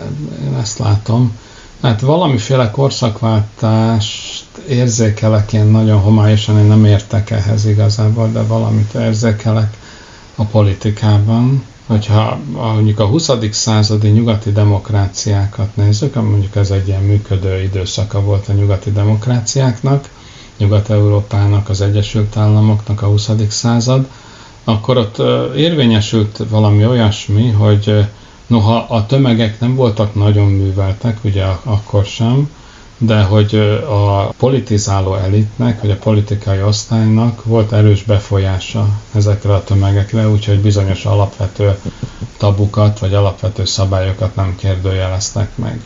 [0.46, 1.38] én ezt látom.
[1.82, 9.78] Hát valamiféle korszakváltást érzékelek én nagyon homályosan, én nem értek ehhez igazából, de valamit érzékelek
[10.36, 11.64] a politikában.
[11.88, 13.30] Hogyha mondjuk a 20.
[13.52, 20.10] századi nyugati demokráciákat nézzük, mondjuk ez egy ilyen működő időszaka volt a nyugati demokráciáknak,
[20.58, 23.30] Nyugat-Európának, az Egyesült Államoknak a 20.
[23.50, 24.08] század,
[24.64, 25.18] akkor ott
[25.56, 28.08] érvényesült valami olyasmi, hogy
[28.48, 32.50] noha a tömegek nem voltak nagyon műveltek, ugye akkor sem,
[32.98, 33.56] de hogy
[33.90, 41.06] a politizáló elitnek, vagy a politikai osztálynak volt erős befolyása ezekre a tömegekre, úgyhogy bizonyos
[41.06, 41.80] alapvető
[42.38, 45.86] tabukat, vagy alapvető szabályokat nem kérdőjeleztek meg.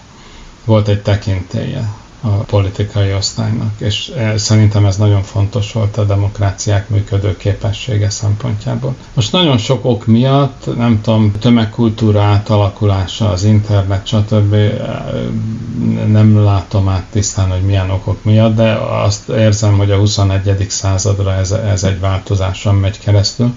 [0.66, 6.90] Volt egy tekintélye a politikai osztálynak, és e, szerintem ez nagyon fontos volt a demokráciák
[6.90, 8.96] működő képessége szempontjából.
[9.14, 14.54] Most nagyon sok ok miatt, nem tudom, tömegkultúra átalakulása, az internet, stb.
[14.54, 15.14] E,
[16.08, 18.72] nem látom át tisztán, hogy milyen okok miatt, de
[19.04, 20.66] azt érzem, hogy a 21.
[20.70, 23.54] századra ez, ez egy változáson megy keresztül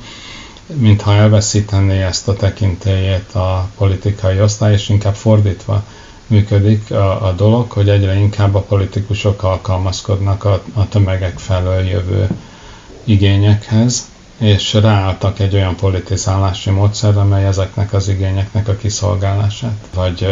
[0.66, 5.84] mintha elveszítené ezt a tekintélyét a politikai osztály, és inkább fordítva
[6.26, 12.28] működik a, a dolog, hogy egyre inkább a politikusok alkalmazkodnak a, a tömegek felől jövő
[13.04, 14.08] igényekhez,
[14.38, 20.26] és ráálltak egy olyan politizálási módszerre, amely ezeknek az igényeknek a kiszolgálását, vagy,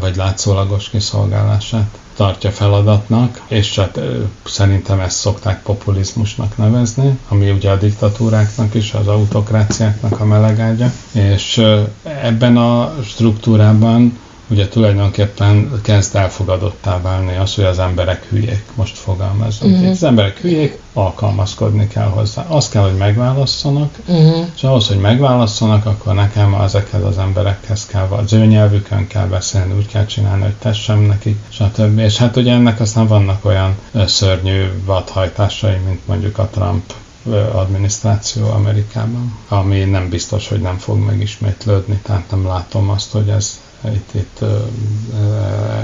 [0.00, 4.00] vagy látszólagos kiszolgálását tartja feladatnak, és hát
[4.44, 11.62] szerintem ezt szokták populizmusnak nevezni, ami ugye a diktatúráknak is, az autokráciáknak a melegágya, és
[12.02, 14.18] ebben a struktúrában
[14.48, 19.72] ugye tulajdonképpen kezd elfogadottá válni az, hogy az emberek hülyék, most fogalmazunk.
[19.72, 19.90] Uh-huh.
[19.90, 22.44] Az emberek hülyék, alkalmazkodni kell hozzá.
[22.48, 24.46] Azt kell, hogy megválasszanak, uh-huh.
[24.54, 29.76] és ahhoz, hogy megválasszanak, akkor nekem ezekhez az emberekhez kell, az ő nyelvükön kell beszélni,
[29.76, 31.98] úgy kell csinálni, hogy tessem nekik, stb.
[31.98, 33.76] És hát ugye ennek aztán vannak olyan
[34.06, 36.92] szörnyű vadhajtásai, mint mondjuk a Trump
[37.52, 43.60] adminisztráció Amerikában, ami nem biztos, hogy nem fog megismétlődni, tehát nem látom azt, hogy ez
[43.92, 44.40] itt, itt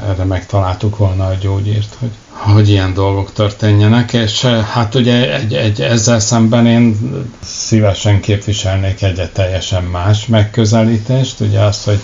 [0.09, 5.81] erre megtaláltuk volna a gyógyírt, hogy, hogy ilyen dolgok történjenek, és hát ugye egy, egy,
[5.81, 6.99] ezzel szemben én
[7.43, 12.01] szívesen képviselnék egy teljesen más megközelítést, ugye azt, hogy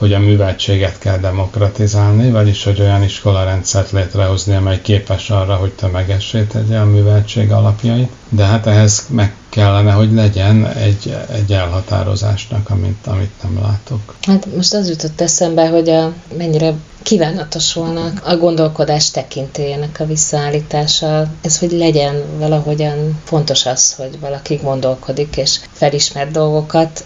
[0.00, 6.42] hogy a műveltséget kell demokratizálni, vagyis hogy olyan iskolarendszert létrehozni, amely képes arra, hogy tömegessé
[6.42, 8.10] tegye a műveltség alapjait.
[8.28, 14.14] De hát ehhez meg kellene, hogy legyen egy, egy elhatározásnak, amit, amit nem látok.
[14.22, 21.30] Hát most az jutott eszembe, hogy a, mennyire kívánatos volna a gondolkodás tekintélyének a visszaállítása.
[21.40, 27.04] Ez, hogy legyen valahogyan fontos az, hogy valaki gondolkodik és felismer dolgokat.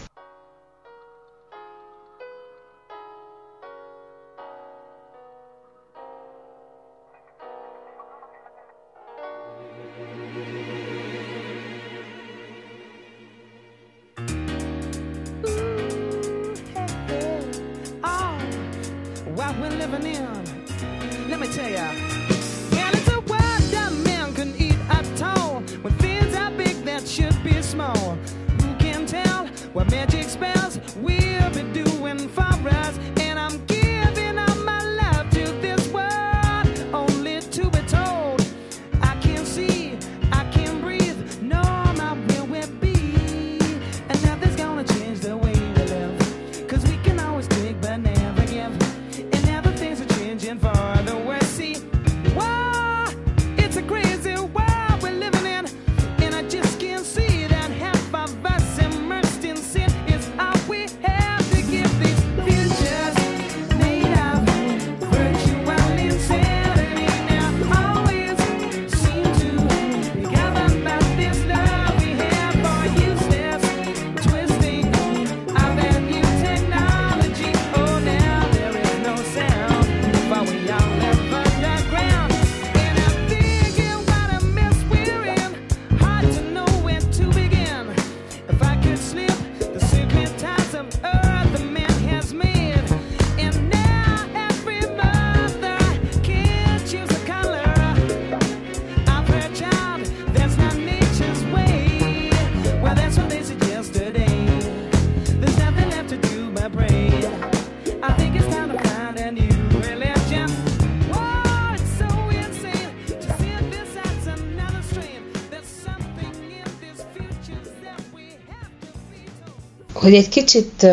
[120.05, 120.86] Hogy egy kicsit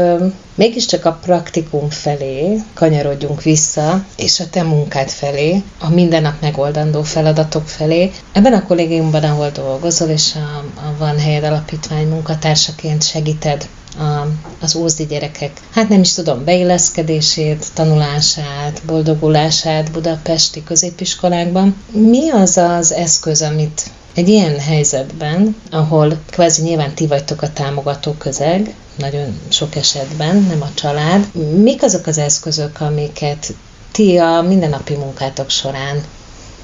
[0.56, 7.04] mégiscsak a praktikum felé kanyarodjunk vissza, és a te munkád felé, a minden nap megoldandó
[7.04, 8.12] feladatok felé.
[8.32, 14.28] Ebben a kollégiumban, ahol dolgozol, és a, a Van Helyed Alapítvány munkatársaként segíted a,
[14.62, 21.76] az ózdi gyerekek, hát nem is tudom, beilleszkedését, tanulását, boldogulását budapesti középiskolákban.
[21.92, 23.84] Mi az az eszköz, amit
[24.14, 30.62] egy ilyen helyzetben, ahol kvázi nyilván ti vagytok a támogató közeg, nagyon sok esetben, nem
[30.62, 33.54] a család, mik azok az eszközök, amiket
[33.92, 36.04] ti a mindennapi munkátok során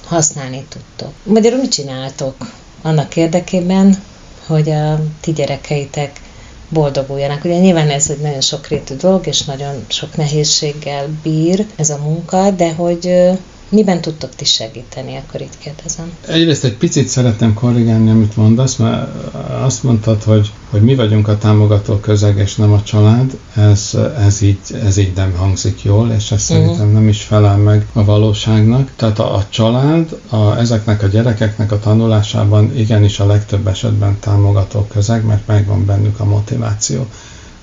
[0.05, 1.13] használni tudtok?
[1.23, 2.35] Magyarul mit csináltok
[2.81, 3.97] annak érdekében,
[4.45, 6.21] hogy a ti gyerekeitek
[6.69, 7.43] boldoguljanak.
[7.43, 12.51] Ugye nyilván ez egy nagyon sokrétű dolog, és nagyon sok nehézséggel bír ez a munka,
[12.51, 13.31] de hogy
[13.69, 16.11] Miben tudtok ti segíteni, akkor itt kérdezem?
[16.27, 21.37] Egyrészt egy picit szeretném korrigálni, amit mondasz, mert azt mondtad, hogy, hogy mi vagyunk a
[21.37, 23.37] támogató közeg, és nem a család.
[23.55, 26.57] Ez, ez, így, ez így nem hangzik jól, és ez uh-huh.
[26.57, 28.91] szerintem nem is felel meg a valóságnak.
[28.95, 34.87] Tehát a, a család a, ezeknek a gyerekeknek a tanulásában igenis a legtöbb esetben támogató
[34.93, 37.07] közeg, mert megvan bennük a motiváció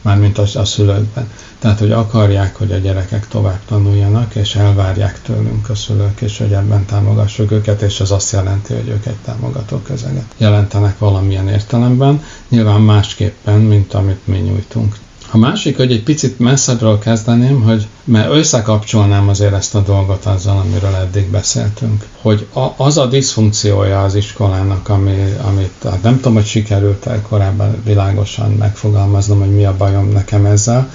[0.04, 1.30] mármint a, a szülőkben.
[1.58, 6.52] Tehát, hogy akarják, hogy a gyerekek tovább tanuljanak, és elvárják tőlünk a szülők, és hogy
[6.52, 12.22] ebben támogassuk őket, és ez azt jelenti, hogy ők egy támogató közeget jelentenek valamilyen értelemben,
[12.48, 14.96] nyilván másképpen, mint amit mi nyújtunk.
[15.30, 20.58] A másik, hogy egy picit messzebbről kezdeném, hogy mert összekapcsolnám azért ezt a dolgot azzal,
[20.58, 26.34] amiről eddig beszéltünk, hogy a, az a diszfunkciója az iskolának, ami, amit hát nem tudom,
[26.34, 30.90] hogy sikerült-e korábban világosan megfogalmaznom, hogy mi a bajom nekem ezzel,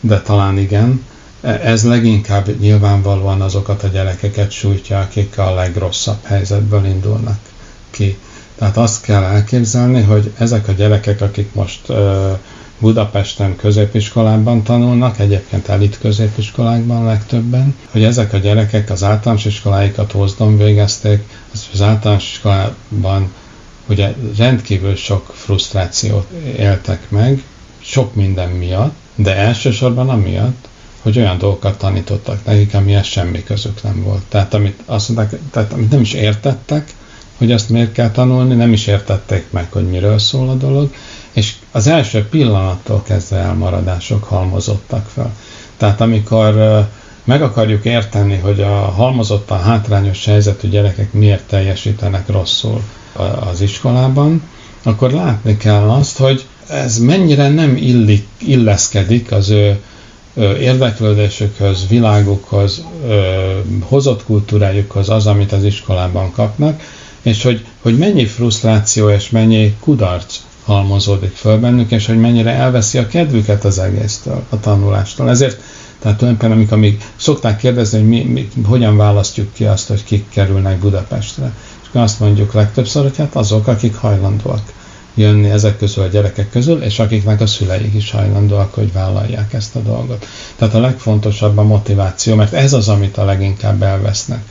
[0.00, 1.04] de talán igen,
[1.40, 7.38] ez leginkább nyilvánvalóan azokat a gyerekeket sújtja, akik a legrosszabb helyzetből indulnak
[7.90, 8.18] ki.
[8.58, 11.92] Tehát azt kell elképzelni, hogy ezek a gyerekek, akik most
[12.78, 20.56] Budapesten középiskolában tanulnak, egyébként elit középiskolákban legtöbben, hogy ezek a gyerekek az általános iskoláikat Ózdon
[20.58, 21.22] végezték,
[21.72, 23.32] az általános iskolában
[23.88, 27.42] ugye rendkívül sok frusztrációt éltek meg,
[27.78, 30.68] sok minden miatt, de elsősorban amiatt,
[31.02, 34.22] hogy olyan dolgokat tanítottak nekik, amihez semmi közük nem volt.
[34.28, 36.94] Tehát amit, azt mondták, tehát amit nem is értettek,
[37.38, 40.94] hogy ezt miért kell tanulni, nem is értették meg, hogy miről szól a dolog,
[41.36, 45.32] és az első pillanattól kezdve elmaradások halmozottak fel.
[45.76, 46.54] Tehát amikor
[47.24, 52.82] meg akarjuk érteni, hogy a halmozottan hátrányos helyzetű gyerekek miért teljesítenek rosszul
[53.50, 54.42] az iskolában,
[54.82, 59.80] akkor látni kell azt, hogy ez mennyire nem illik, illeszkedik az ő
[60.60, 62.84] érdeklődésükhöz, világukhoz,
[63.80, 66.80] hozott kultúrájukhoz az, amit az iskolában kapnak,
[67.22, 72.98] és hogy, hogy mennyi frusztráció és mennyi kudarc halmozódik föl bennük, és hogy mennyire elveszi
[72.98, 75.30] a kedvüket az egésztől, a tanulástól.
[75.30, 75.60] Ezért,
[75.98, 80.28] tehát tulajdonképpen, amikor még szokták kérdezni, hogy mi, mi, hogyan választjuk ki azt, hogy kik
[80.28, 81.52] kerülnek Budapestre.
[81.82, 84.72] És akkor azt mondjuk legtöbbször, hogy hát azok, akik hajlandóak
[85.14, 89.76] jönni ezek közül a gyerekek közül, és akiknek a szüleik is hajlandóak, hogy vállalják ezt
[89.76, 90.26] a dolgot.
[90.56, 94.42] Tehát a legfontosabb a motiváció, mert ez az, amit a leginkább elvesznek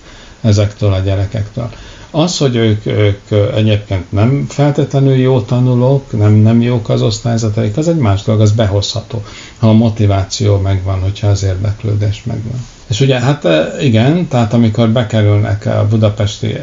[0.42, 1.70] ezektől a gyerekektől.
[2.16, 7.88] Az, hogy ők, ők egyébként nem feltétlenül jó tanulók, nem, nem jók az osztályzataik, az
[7.88, 9.24] egy más dolog, az behozható,
[9.58, 12.66] ha a motiváció megvan, hogyha az érdeklődés megvan.
[12.88, 13.48] És ugye hát
[13.82, 16.58] igen, tehát amikor bekerülnek a budapesti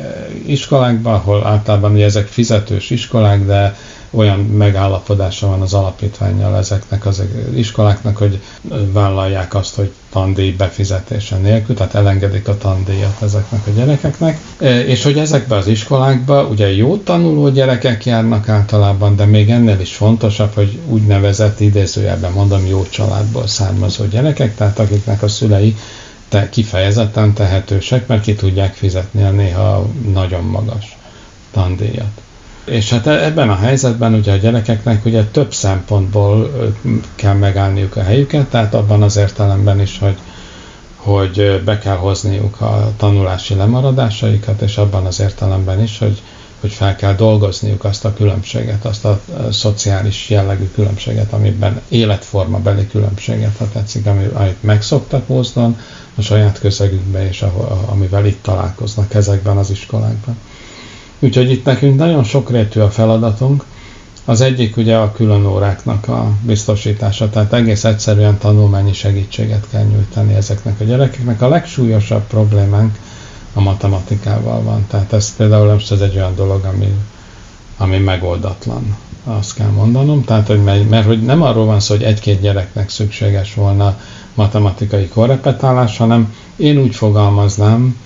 [0.46, 3.76] iskolákba, ahol általában ugye ezek fizetős iskolák, de
[4.14, 7.22] olyan megállapodása van az alapítványjal ezeknek az
[7.54, 8.40] iskoláknak, hogy
[8.92, 15.02] vállalják azt, hogy tandíj befizetése nélkül, tehát elengedik a tandíjat ezeknek a gyerekeknek, e, és
[15.02, 20.54] hogy ezekbe az iskolákba ugye jó tanuló gyerekek járnak általában, de még ennél is fontosabb,
[20.54, 25.76] hogy úgynevezett idézőjelben mondom jó családból származó gyerekek, tehát akiknek a szülei
[26.33, 30.97] te kifejezetten tehetősek, mert ki tudják fizetni a néha nagyon magas
[31.51, 32.20] tandíjat.
[32.64, 36.51] És hát e- ebben a helyzetben ugye a gyerekeknek ugye több szempontból
[37.14, 40.18] kell megállniuk a helyüket, tehát abban az értelemben is, hogy,
[40.97, 46.22] hogy be kell hozniuk a tanulási lemaradásaikat, és abban az értelemben is, hogy,
[46.62, 53.56] hogy fel kell dolgozniuk azt a különbséget, azt a, szociális jellegű különbséget, amiben életformabeli különbséget,
[53.58, 55.76] ha tetszik, amit megszoktak hozni
[56.14, 60.36] a saját közegükbe, és ahol, amivel itt találkoznak ezekben az iskolákban.
[61.18, 63.64] Úgyhogy itt nekünk nagyon sokrétű a feladatunk.
[64.24, 70.34] Az egyik ugye a külön óráknak a biztosítása, tehát egész egyszerűen tanulmányi segítséget kell nyújtani
[70.34, 71.42] ezeknek a gyerekeknek.
[71.42, 72.98] A legsúlyosabb problémánk
[73.55, 74.86] a matematikával van.
[74.88, 76.94] Tehát ez például most ez egy olyan dolog, ami,
[77.76, 80.24] ami megoldatlan, azt kell mondanom.
[80.24, 83.98] Tehát, hogy mert, mert hogy nem arról van szó, hogy egy-két gyereknek szükséges volna
[84.34, 87.96] matematikai korrepetálás, hanem én úgy fogalmaznám,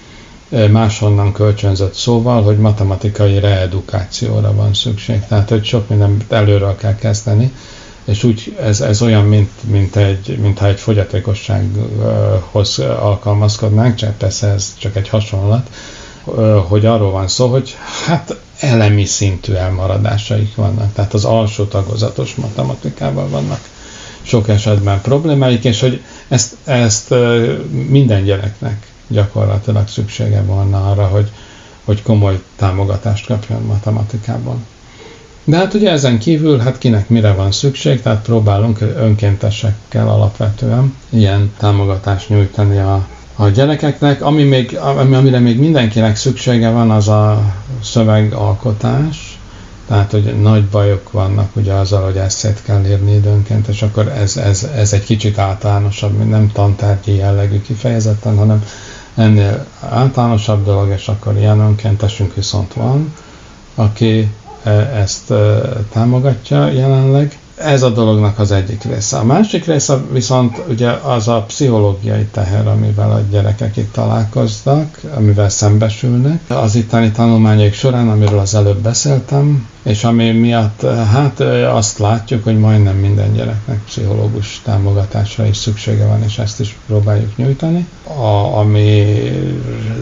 [0.70, 5.26] máshonnan kölcsönzött szóval, hogy matematikai reedukációra van szükség.
[5.28, 7.52] Tehát, hogy sok mindent előről kell kezdeni,
[8.06, 14.46] és úgy ez, ez olyan, mint, mint, egy, mint ha egy fogyatékossághoz alkalmazkodnánk, csak persze
[14.48, 15.70] ez csak egy hasonlat,
[16.68, 17.76] hogy arról van szó, hogy
[18.06, 23.60] hát elemi szintű elmaradásaik vannak, tehát az alsó tagozatos matematikával vannak
[24.22, 27.14] sok esetben problémáik, és hogy ezt, ezt
[27.70, 31.30] minden gyereknek gyakorlatilag szüksége volna arra, hogy,
[31.84, 34.64] hogy komoly támogatást kapjon matematikában.
[35.48, 41.52] De hát ugye ezen kívül, hát kinek mire van szükség, tehát próbálunk önkéntesekkel alapvetően ilyen
[41.58, 44.22] támogatást nyújtani a, a gyerekeknek.
[44.22, 49.38] Ami még, amire még mindenkinek szüksége van, az a szövegalkotás,
[49.86, 54.36] tehát, hogy nagy bajok vannak ugye azzal, hogy eszét kell írni időnként, és akkor ez,
[54.36, 58.64] ez, ez egy kicsit általánosabb, nem tantárgyi jellegű kifejezetten, hanem
[59.14, 63.14] ennél általánosabb dolog, és akkor ilyen önkéntesünk viszont van,
[63.74, 64.30] aki
[64.72, 65.62] ezt e,
[65.92, 69.16] támogatja jelenleg, ez a dolognak az egyik része.
[69.18, 75.48] A másik része viszont ugye az a pszichológiai teher, amivel a gyerekek itt találkoznak, amivel
[75.48, 76.40] szembesülnek.
[76.48, 80.80] Az itteni tanulmányok során, amiről az előbb beszéltem, és ami miatt
[81.12, 81.40] hát
[81.74, 87.36] azt látjuk, hogy majdnem minden gyereknek pszichológus támogatásra is szüksége van, és ezt is próbáljuk
[87.36, 87.86] nyújtani.
[88.04, 89.04] A, ami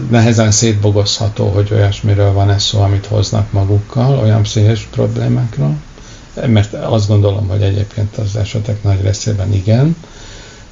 [0.09, 5.75] nehezen szétbogozható, hogy olyasmiről van ez szó, amit hoznak magukkal, olyan pszichés problémákról
[6.47, 9.95] mert azt gondolom, hogy egyébként az esetek nagy részében igen.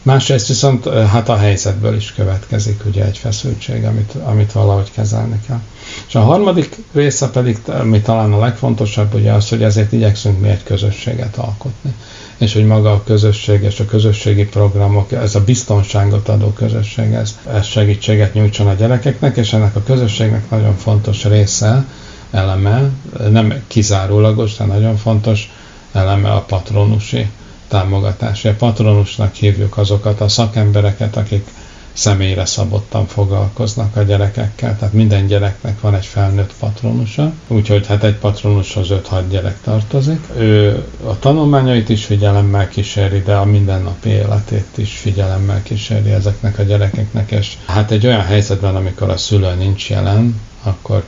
[0.04, 5.60] Másrészt viszont hát a helyzetből is következik ugye egy feszültség, amit, amit valahogy kezelni kell.
[6.08, 10.48] És a harmadik része pedig, ami talán a legfontosabb, ugye az, hogy ezért igyekszünk mi
[10.50, 11.94] egy közösséget alkotni.
[12.38, 17.38] És hogy maga a közösség és a közösségi programok, ez a biztonságot adó közösség, ez,
[17.54, 21.86] ez segítséget nyújtson a gyerekeknek, és ennek a közösségnek nagyon fontos része,
[22.34, 22.90] eleme,
[23.30, 25.52] nem kizárólagos, de nagyon fontos
[25.92, 27.30] eleme a patronusi
[27.68, 28.46] támogatás.
[28.46, 31.48] A patronusnak hívjuk azokat a szakembereket, akik
[31.94, 38.16] személyre szabottan foglalkoznak a gyerekekkel, tehát minden gyereknek van egy felnőtt patronusa, úgyhogy hát egy
[38.16, 40.20] patronushoz 5-6 gyerek tartozik.
[40.38, 46.64] Ő a tanulmányait is figyelemmel kíséri, de a mindennapi életét is figyelemmel kíséri ezeknek a
[46.64, 51.04] gyerekeknek, és hát egy olyan helyzetben, amikor a szülő nincs jelen, akkor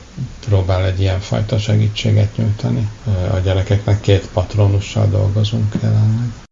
[0.48, 2.88] próbál egy ilyen fajta segítséget nyújtani.
[3.32, 6.45] A gyerekeknek két patronussal dolgozunk jelenleg.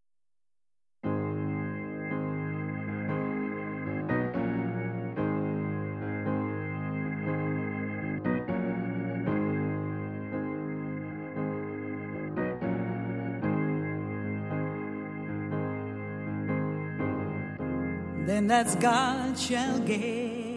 [18.47, 20.55] That's God shall get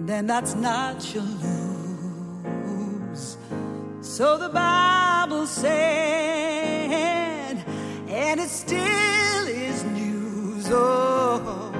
[0.00, 3.36] and then that's not shall lose.
[4.00, 7.62] So the Bible said,
[8.08, 10.68] and it still is news.
[10.70, 11.70] Oh,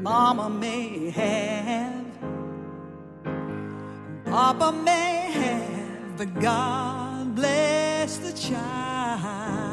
[0.00, 2.06] Mama may have,
[4.24, 9.71] Papa may have, but God bless the child.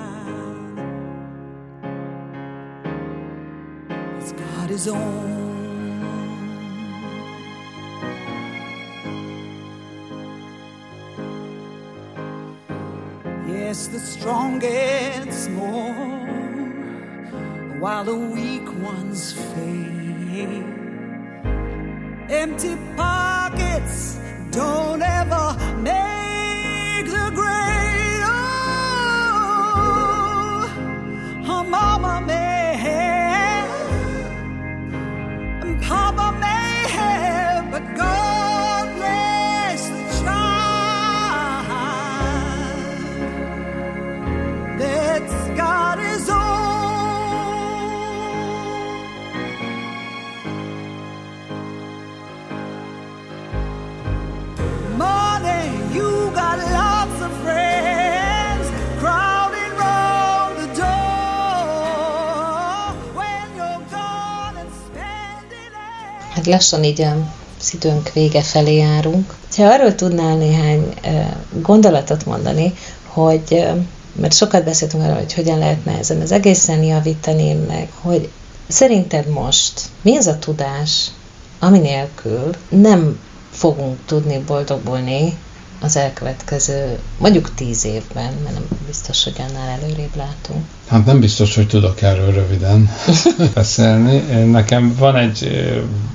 [4.71, 5.49] It's his own.
[13.47, 15.93] Yes, the strong get small
[17.79, 20.63] while the weak ones fade.
[22.29, 24.19] Empty pockets
[24.51, 27.68] don't ever make the great.
[66.49, 67.15] Lassan így a
[67.71, 69.35] időnk vége felé járunk.
[69.55, 70.93] Ha arról tudnál néhány
[71.61, 72.73] gondolatot mondani,
[73.05, 73.67] hogy
[74.13, 78.29] mert sokat beszéltünk arról, hogy hogyan lehetne ezen az egészen javítani, meg hogy
[78.67, 81.07] szerinted most mi az a tudás,
[81.59, 83.19] ami nélkül nem
[83.51, 85.37] fogunk tudni boldogulni
[85.81, 90.63] az elkövetkező, mondjuk tíz évben, mert nem biztos, hogy annál előrébb látunk?
[90.87, 92.89] Hát nem biztos, hogy tudok erről röviden
[93.53, 94.17] beszélni.
[94.45, 95.49] Nekem van egy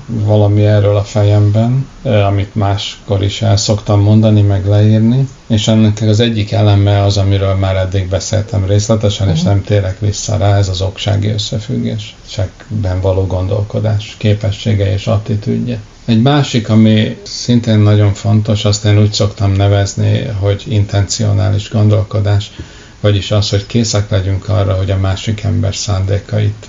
[0.05, 6.19] valami erről a fejemben, amit máskor is el szoktam mondani, meg leírni, és ennek az
[6.19, 9.39] egyik eleme az, amiről már eddig beszéltem részletesen, uh-huh.
[9.39, 9.53] és mhm.
[9.53, 15.79] nem térek vissza rá, ez az oksági összefüggés, csekben való gondolkodás, képessége és attitűdje.
[16.05, 22.51] Egy másik, ami szintén nagyon fontos, azt én úgy szoktam nevezni, hogy intencionális gondolkodás,
[22.99, 26.67] vagyis az, hogy készek legyünk arra, hogy a másik ember szándékait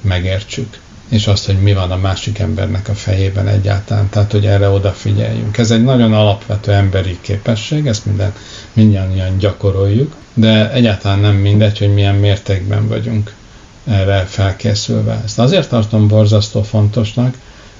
[0.00, 4.68] megértsük, és azt, hogy mi van a másik embernek a fejében egyáltalán, tehát, hogy erre
[4.68, 5.58] odafigyeljünk.
[5.58, 8.32] Ez egy nagyon alapvető emberi képesség, ezt minden,
[8.72, 13.34] mindannyian gyakoroljuk, de egyáltalán nem mindegy, hogy milyen mértékben vagyunk
[13.86, 15.20] erre felkészülve.
[15.24, 17.34] Ezt azért tartom borzasztó fontosnak,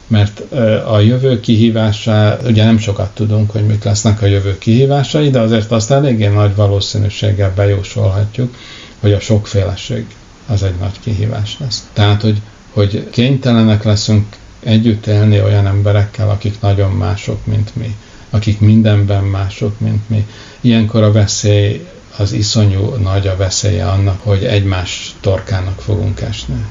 [0.08, 0.40] mert
[0.86, 5.72] a jövő kihívásá, ugye nem sokat tudunk, hogy mik lesznek a jövő kihívásai, de azért
[5.72, 8.54] azt eléggé nagy valószínűséggel bejósolhatjuk,
[9.00, 10.06] hogy a sokféleség
[10.46, 11.88] az egy nagy kihívás lesz.
[11.92, 12.40] Tehát, hogy,
[12.72, 14.26] hogy kénytelenek leszünk
[14.60, 17.96] együtt élni olyan emberekkel, akik nagyon mások, mint mi,
[18.30, 20.26] akik mindenben mások, mint mi.
[20.60, 21.86] Ilyenkor a veszély,
[22.16, 26.64] az iszonyú nagy a veszélye annak, hogy egymás torkának fogunk esni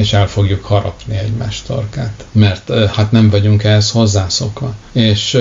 [0.00, 4.74] és el fogjuk harapni egymás torkát, mert hát nem vagyunk ehhez hozzászokva.
[4.92, 5.38] És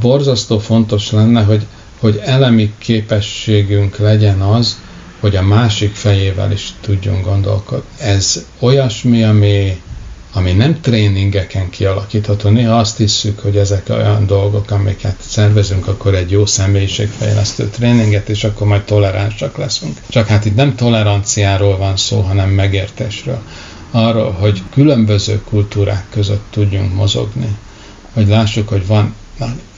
[0.00, 1.66] borzasztó fontos lenne, hogy,
[1.98, 4.78] hogy elemi képességünk legyen az,
[5.20, 7.88] hogy a másik fejével is tudjunk gondolkodni.
[8.00, 9.80] Ez olyasmi, ami,
[10.32, 12.48] ami nem tréningeken kialakítható.
[12.48, 18.44] Néha azt hiszük, hogy ezek olyan dolgok, amiket szervezünk, akkor egy jó személyiségfejlesztő tréninget, és
[18.44, 19.98] akkor majd toleránsak leszünk.
[20.08, 23.42] Csak hát itt nem toleranciáról van szó, hanem megértésről
[23.90, 27.56] arra, hogy különböző kultúrák között tudjunk mozogni.
[28.12, 29.14] Hogy lássuk, hogy van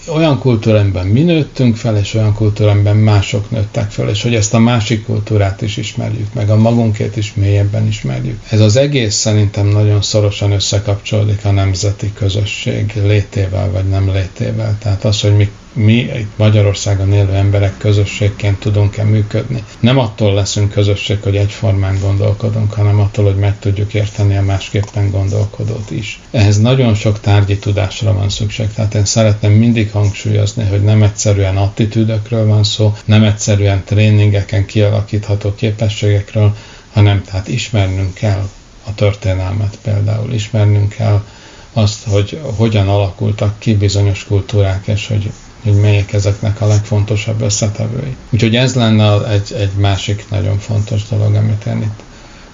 [0.08, 4.58] olyan kultúrában mi nőttünk fel, és olyan kultúrában mások nőttek fel, és hogy ezt a
[4.58, 8.40] másik kultúrát is ismerjük, meg a magunkét is mélyebben ismerjük.
[8.48, 14.76] Ez az egész szerintem nagyon szorosan összekapcsolódik a nemzeti közösség létével, vagy nem létével.
[14.78, 19.64] Tehát az, hogy mi mi itt Magyarországon élő emberek közösségként tudunk-e működni.
[19.80, 25.10] Nem attól leszünk közösség, hogy egyformán gondolkodunk, hanem attól, hogy meg tudjuk érteni a másképpen
[25.10, 26.20] gondolkodót is.
[26.30, 31.56] Ehhez nagyon sok tárgyi tudásra van szükség, tehát én szeretném mindig hangsúlyozni, hogy nem egyszerűen
[31.56, 36.56] attitűdökről van szó, nem egyszerűen tréningeken kialakítható képességekről,
[36.92, 38.48] hanem tehát ismernünk kell
[38.86, 41.24] a történelmet például, ismernünk kell
[41.72, 45.30] azt, hogy hogyan alakultak ki bizonyos kultúrák, és hogy
[45.62, 48.16] hogy melyek ezeknek a legfontosabb összetevői.
[48.30, 52.02] Úgyhogy ez lenne egy, egy másik nagyon fontos dolog, amit én itt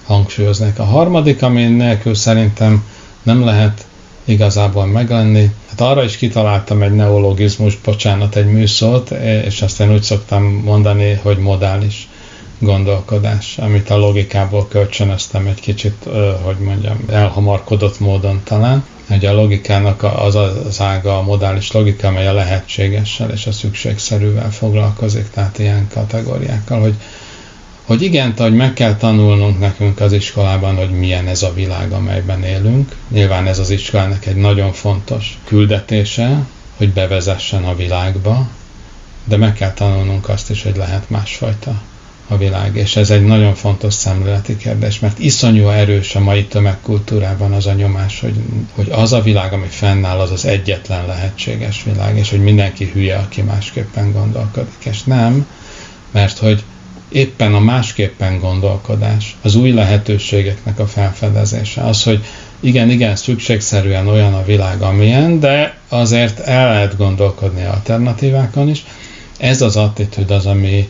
[0.05, 0.79] hangsúlyoznék.
[0.79, 2.85] A harmadik, ami nélkül szerintem
[3.23, 3.86] nem lehet
[4.27, 5.51] igazából meglenni.
[5.69, 9.11] Hát arra is kitaláltam egy neologizmus, bocsánat, egy műszót,
[9.45, 12.09] és azt én úgy szoktam mondani, hogy modális
[12.59, 16.09] gondolkodás, amit a logikából kölcsönöztem egy kicsit,
[16.43, 22.27] hogy mondjam, elhamarkodott módon talán hogy a logikának az az ága, a modális logika, amely
[22.27, 26.95] a lehetségessel és a szükségszerűvel foglalkozik, tehát ilyen kategóriákkal, hogy,
[27.87, 32.43] hogy igen, hogy meg kell tanulnunk nekünk az iskolában, hogy milyen ez a világ, amelyben
[32.43, 32.97] élünk.
[33.09, 38.49] Nyilván ez az iskolának egy nagyon fontos küldetése, hogy bevezessen a világba,
[39.25, 41.83] de meg kell tanulnunk azt is, hogy lehet másfajta
[42.29, 47.53] a világ, és ez egy nagyon fontos szemléleti kérdés, mert iszonyú erős a mai tömegkultúrában
[47.53, 48.41] az a nyomás, hogy,
[48.75, 53.17] hogy az a világ, ami fennáll, az az egyetlen lehetséges világ, és hogy mindenki hülye,
[53.17, 55.47] aki másképpen gondolkodik, és nem,
[56.11, 56.65] mert hogy
[57.09, 62.25] éppen a másképpen gondolkodás, az új lehetőségeknek a felfedezése, az, hogy
[62.61, 68.85] igen, igen, szükségszerűen olyan a világ, amilyen, de azért el lehet gondolkodni alternatívákon is.
[69.39, 70.89] Ez az attitűd az, ami,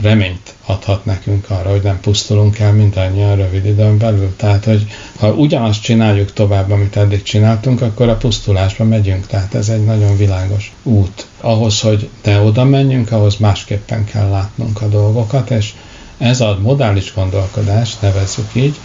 [0.00, 4.34] reményt adhat nekünk arra, hogy nem pusztulunk el mindannyian rövid időn belül.
[4.36, 4.86] Tehát, hogy
[5.18, 9.26] ha ugyanazt csináljuk tovább, amit eddig csináltunk, akkor a pusztulásba megyünk.
[9.26, 11.26] Tehát ez egy nagyon világos út.
[11.40, 15.74] Ahhoz, hogy ne oda menjünk, ahhoz másképpen kell látnunk a dolgokat, és
[16.18, 18.76] ez a modális gondolkodás, nevezzük így,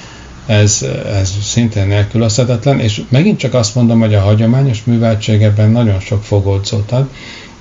[0.46, 6.00] ez, ez szintén nélkülözhetetlen, és megint csak azt mondom, hogy a hagyományos műveltség ebben nagyon
[6.00, 7.10] sok fogódzót ad,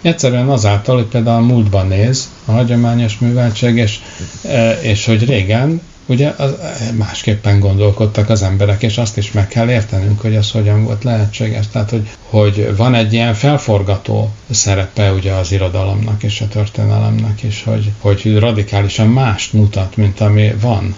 [0.02, 3.98] Egyszerűen azáltal, hogy például a múltban néz a hagyományos műveltség, és,
[4.42, 6.54] e, és hogy régen ugye az,
[6.96, 11.68] másképpen gondolkodtak az emberek, és azt is meg kell értenünk, hogy ez hogyan volt lehetséges.
[11.68, 17.62] Tehát, hogy, hogy van egy ilyen felforgató szerepe ugye az irodalomnak és a történelemnek is,
[17.62, 20.96] hogy, hogy radikálisan mást mutat, mint ami van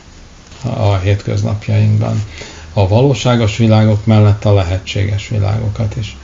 [0.63, 2.23] a hétköznapjainkban.
[2.73, 6.17] A valóságos világok mellett a lehetséges világokat is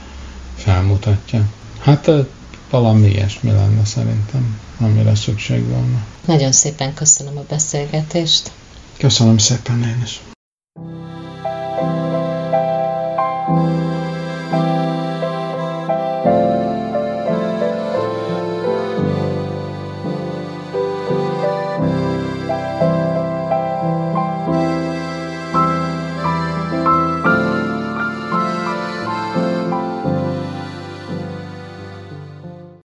[0.55, 1.41] felmutatja.
[1.79, 2.11] Hát
[2.71, 6.05] valami ilyesmi lenne szerintem, amire szükség volna.
[6.25, 8.51] Nagyon szépen köszönöm a beszélgetést.
[8.97, 10.21] Köszönöm szépen én is.
[13.51, 13.90] thank you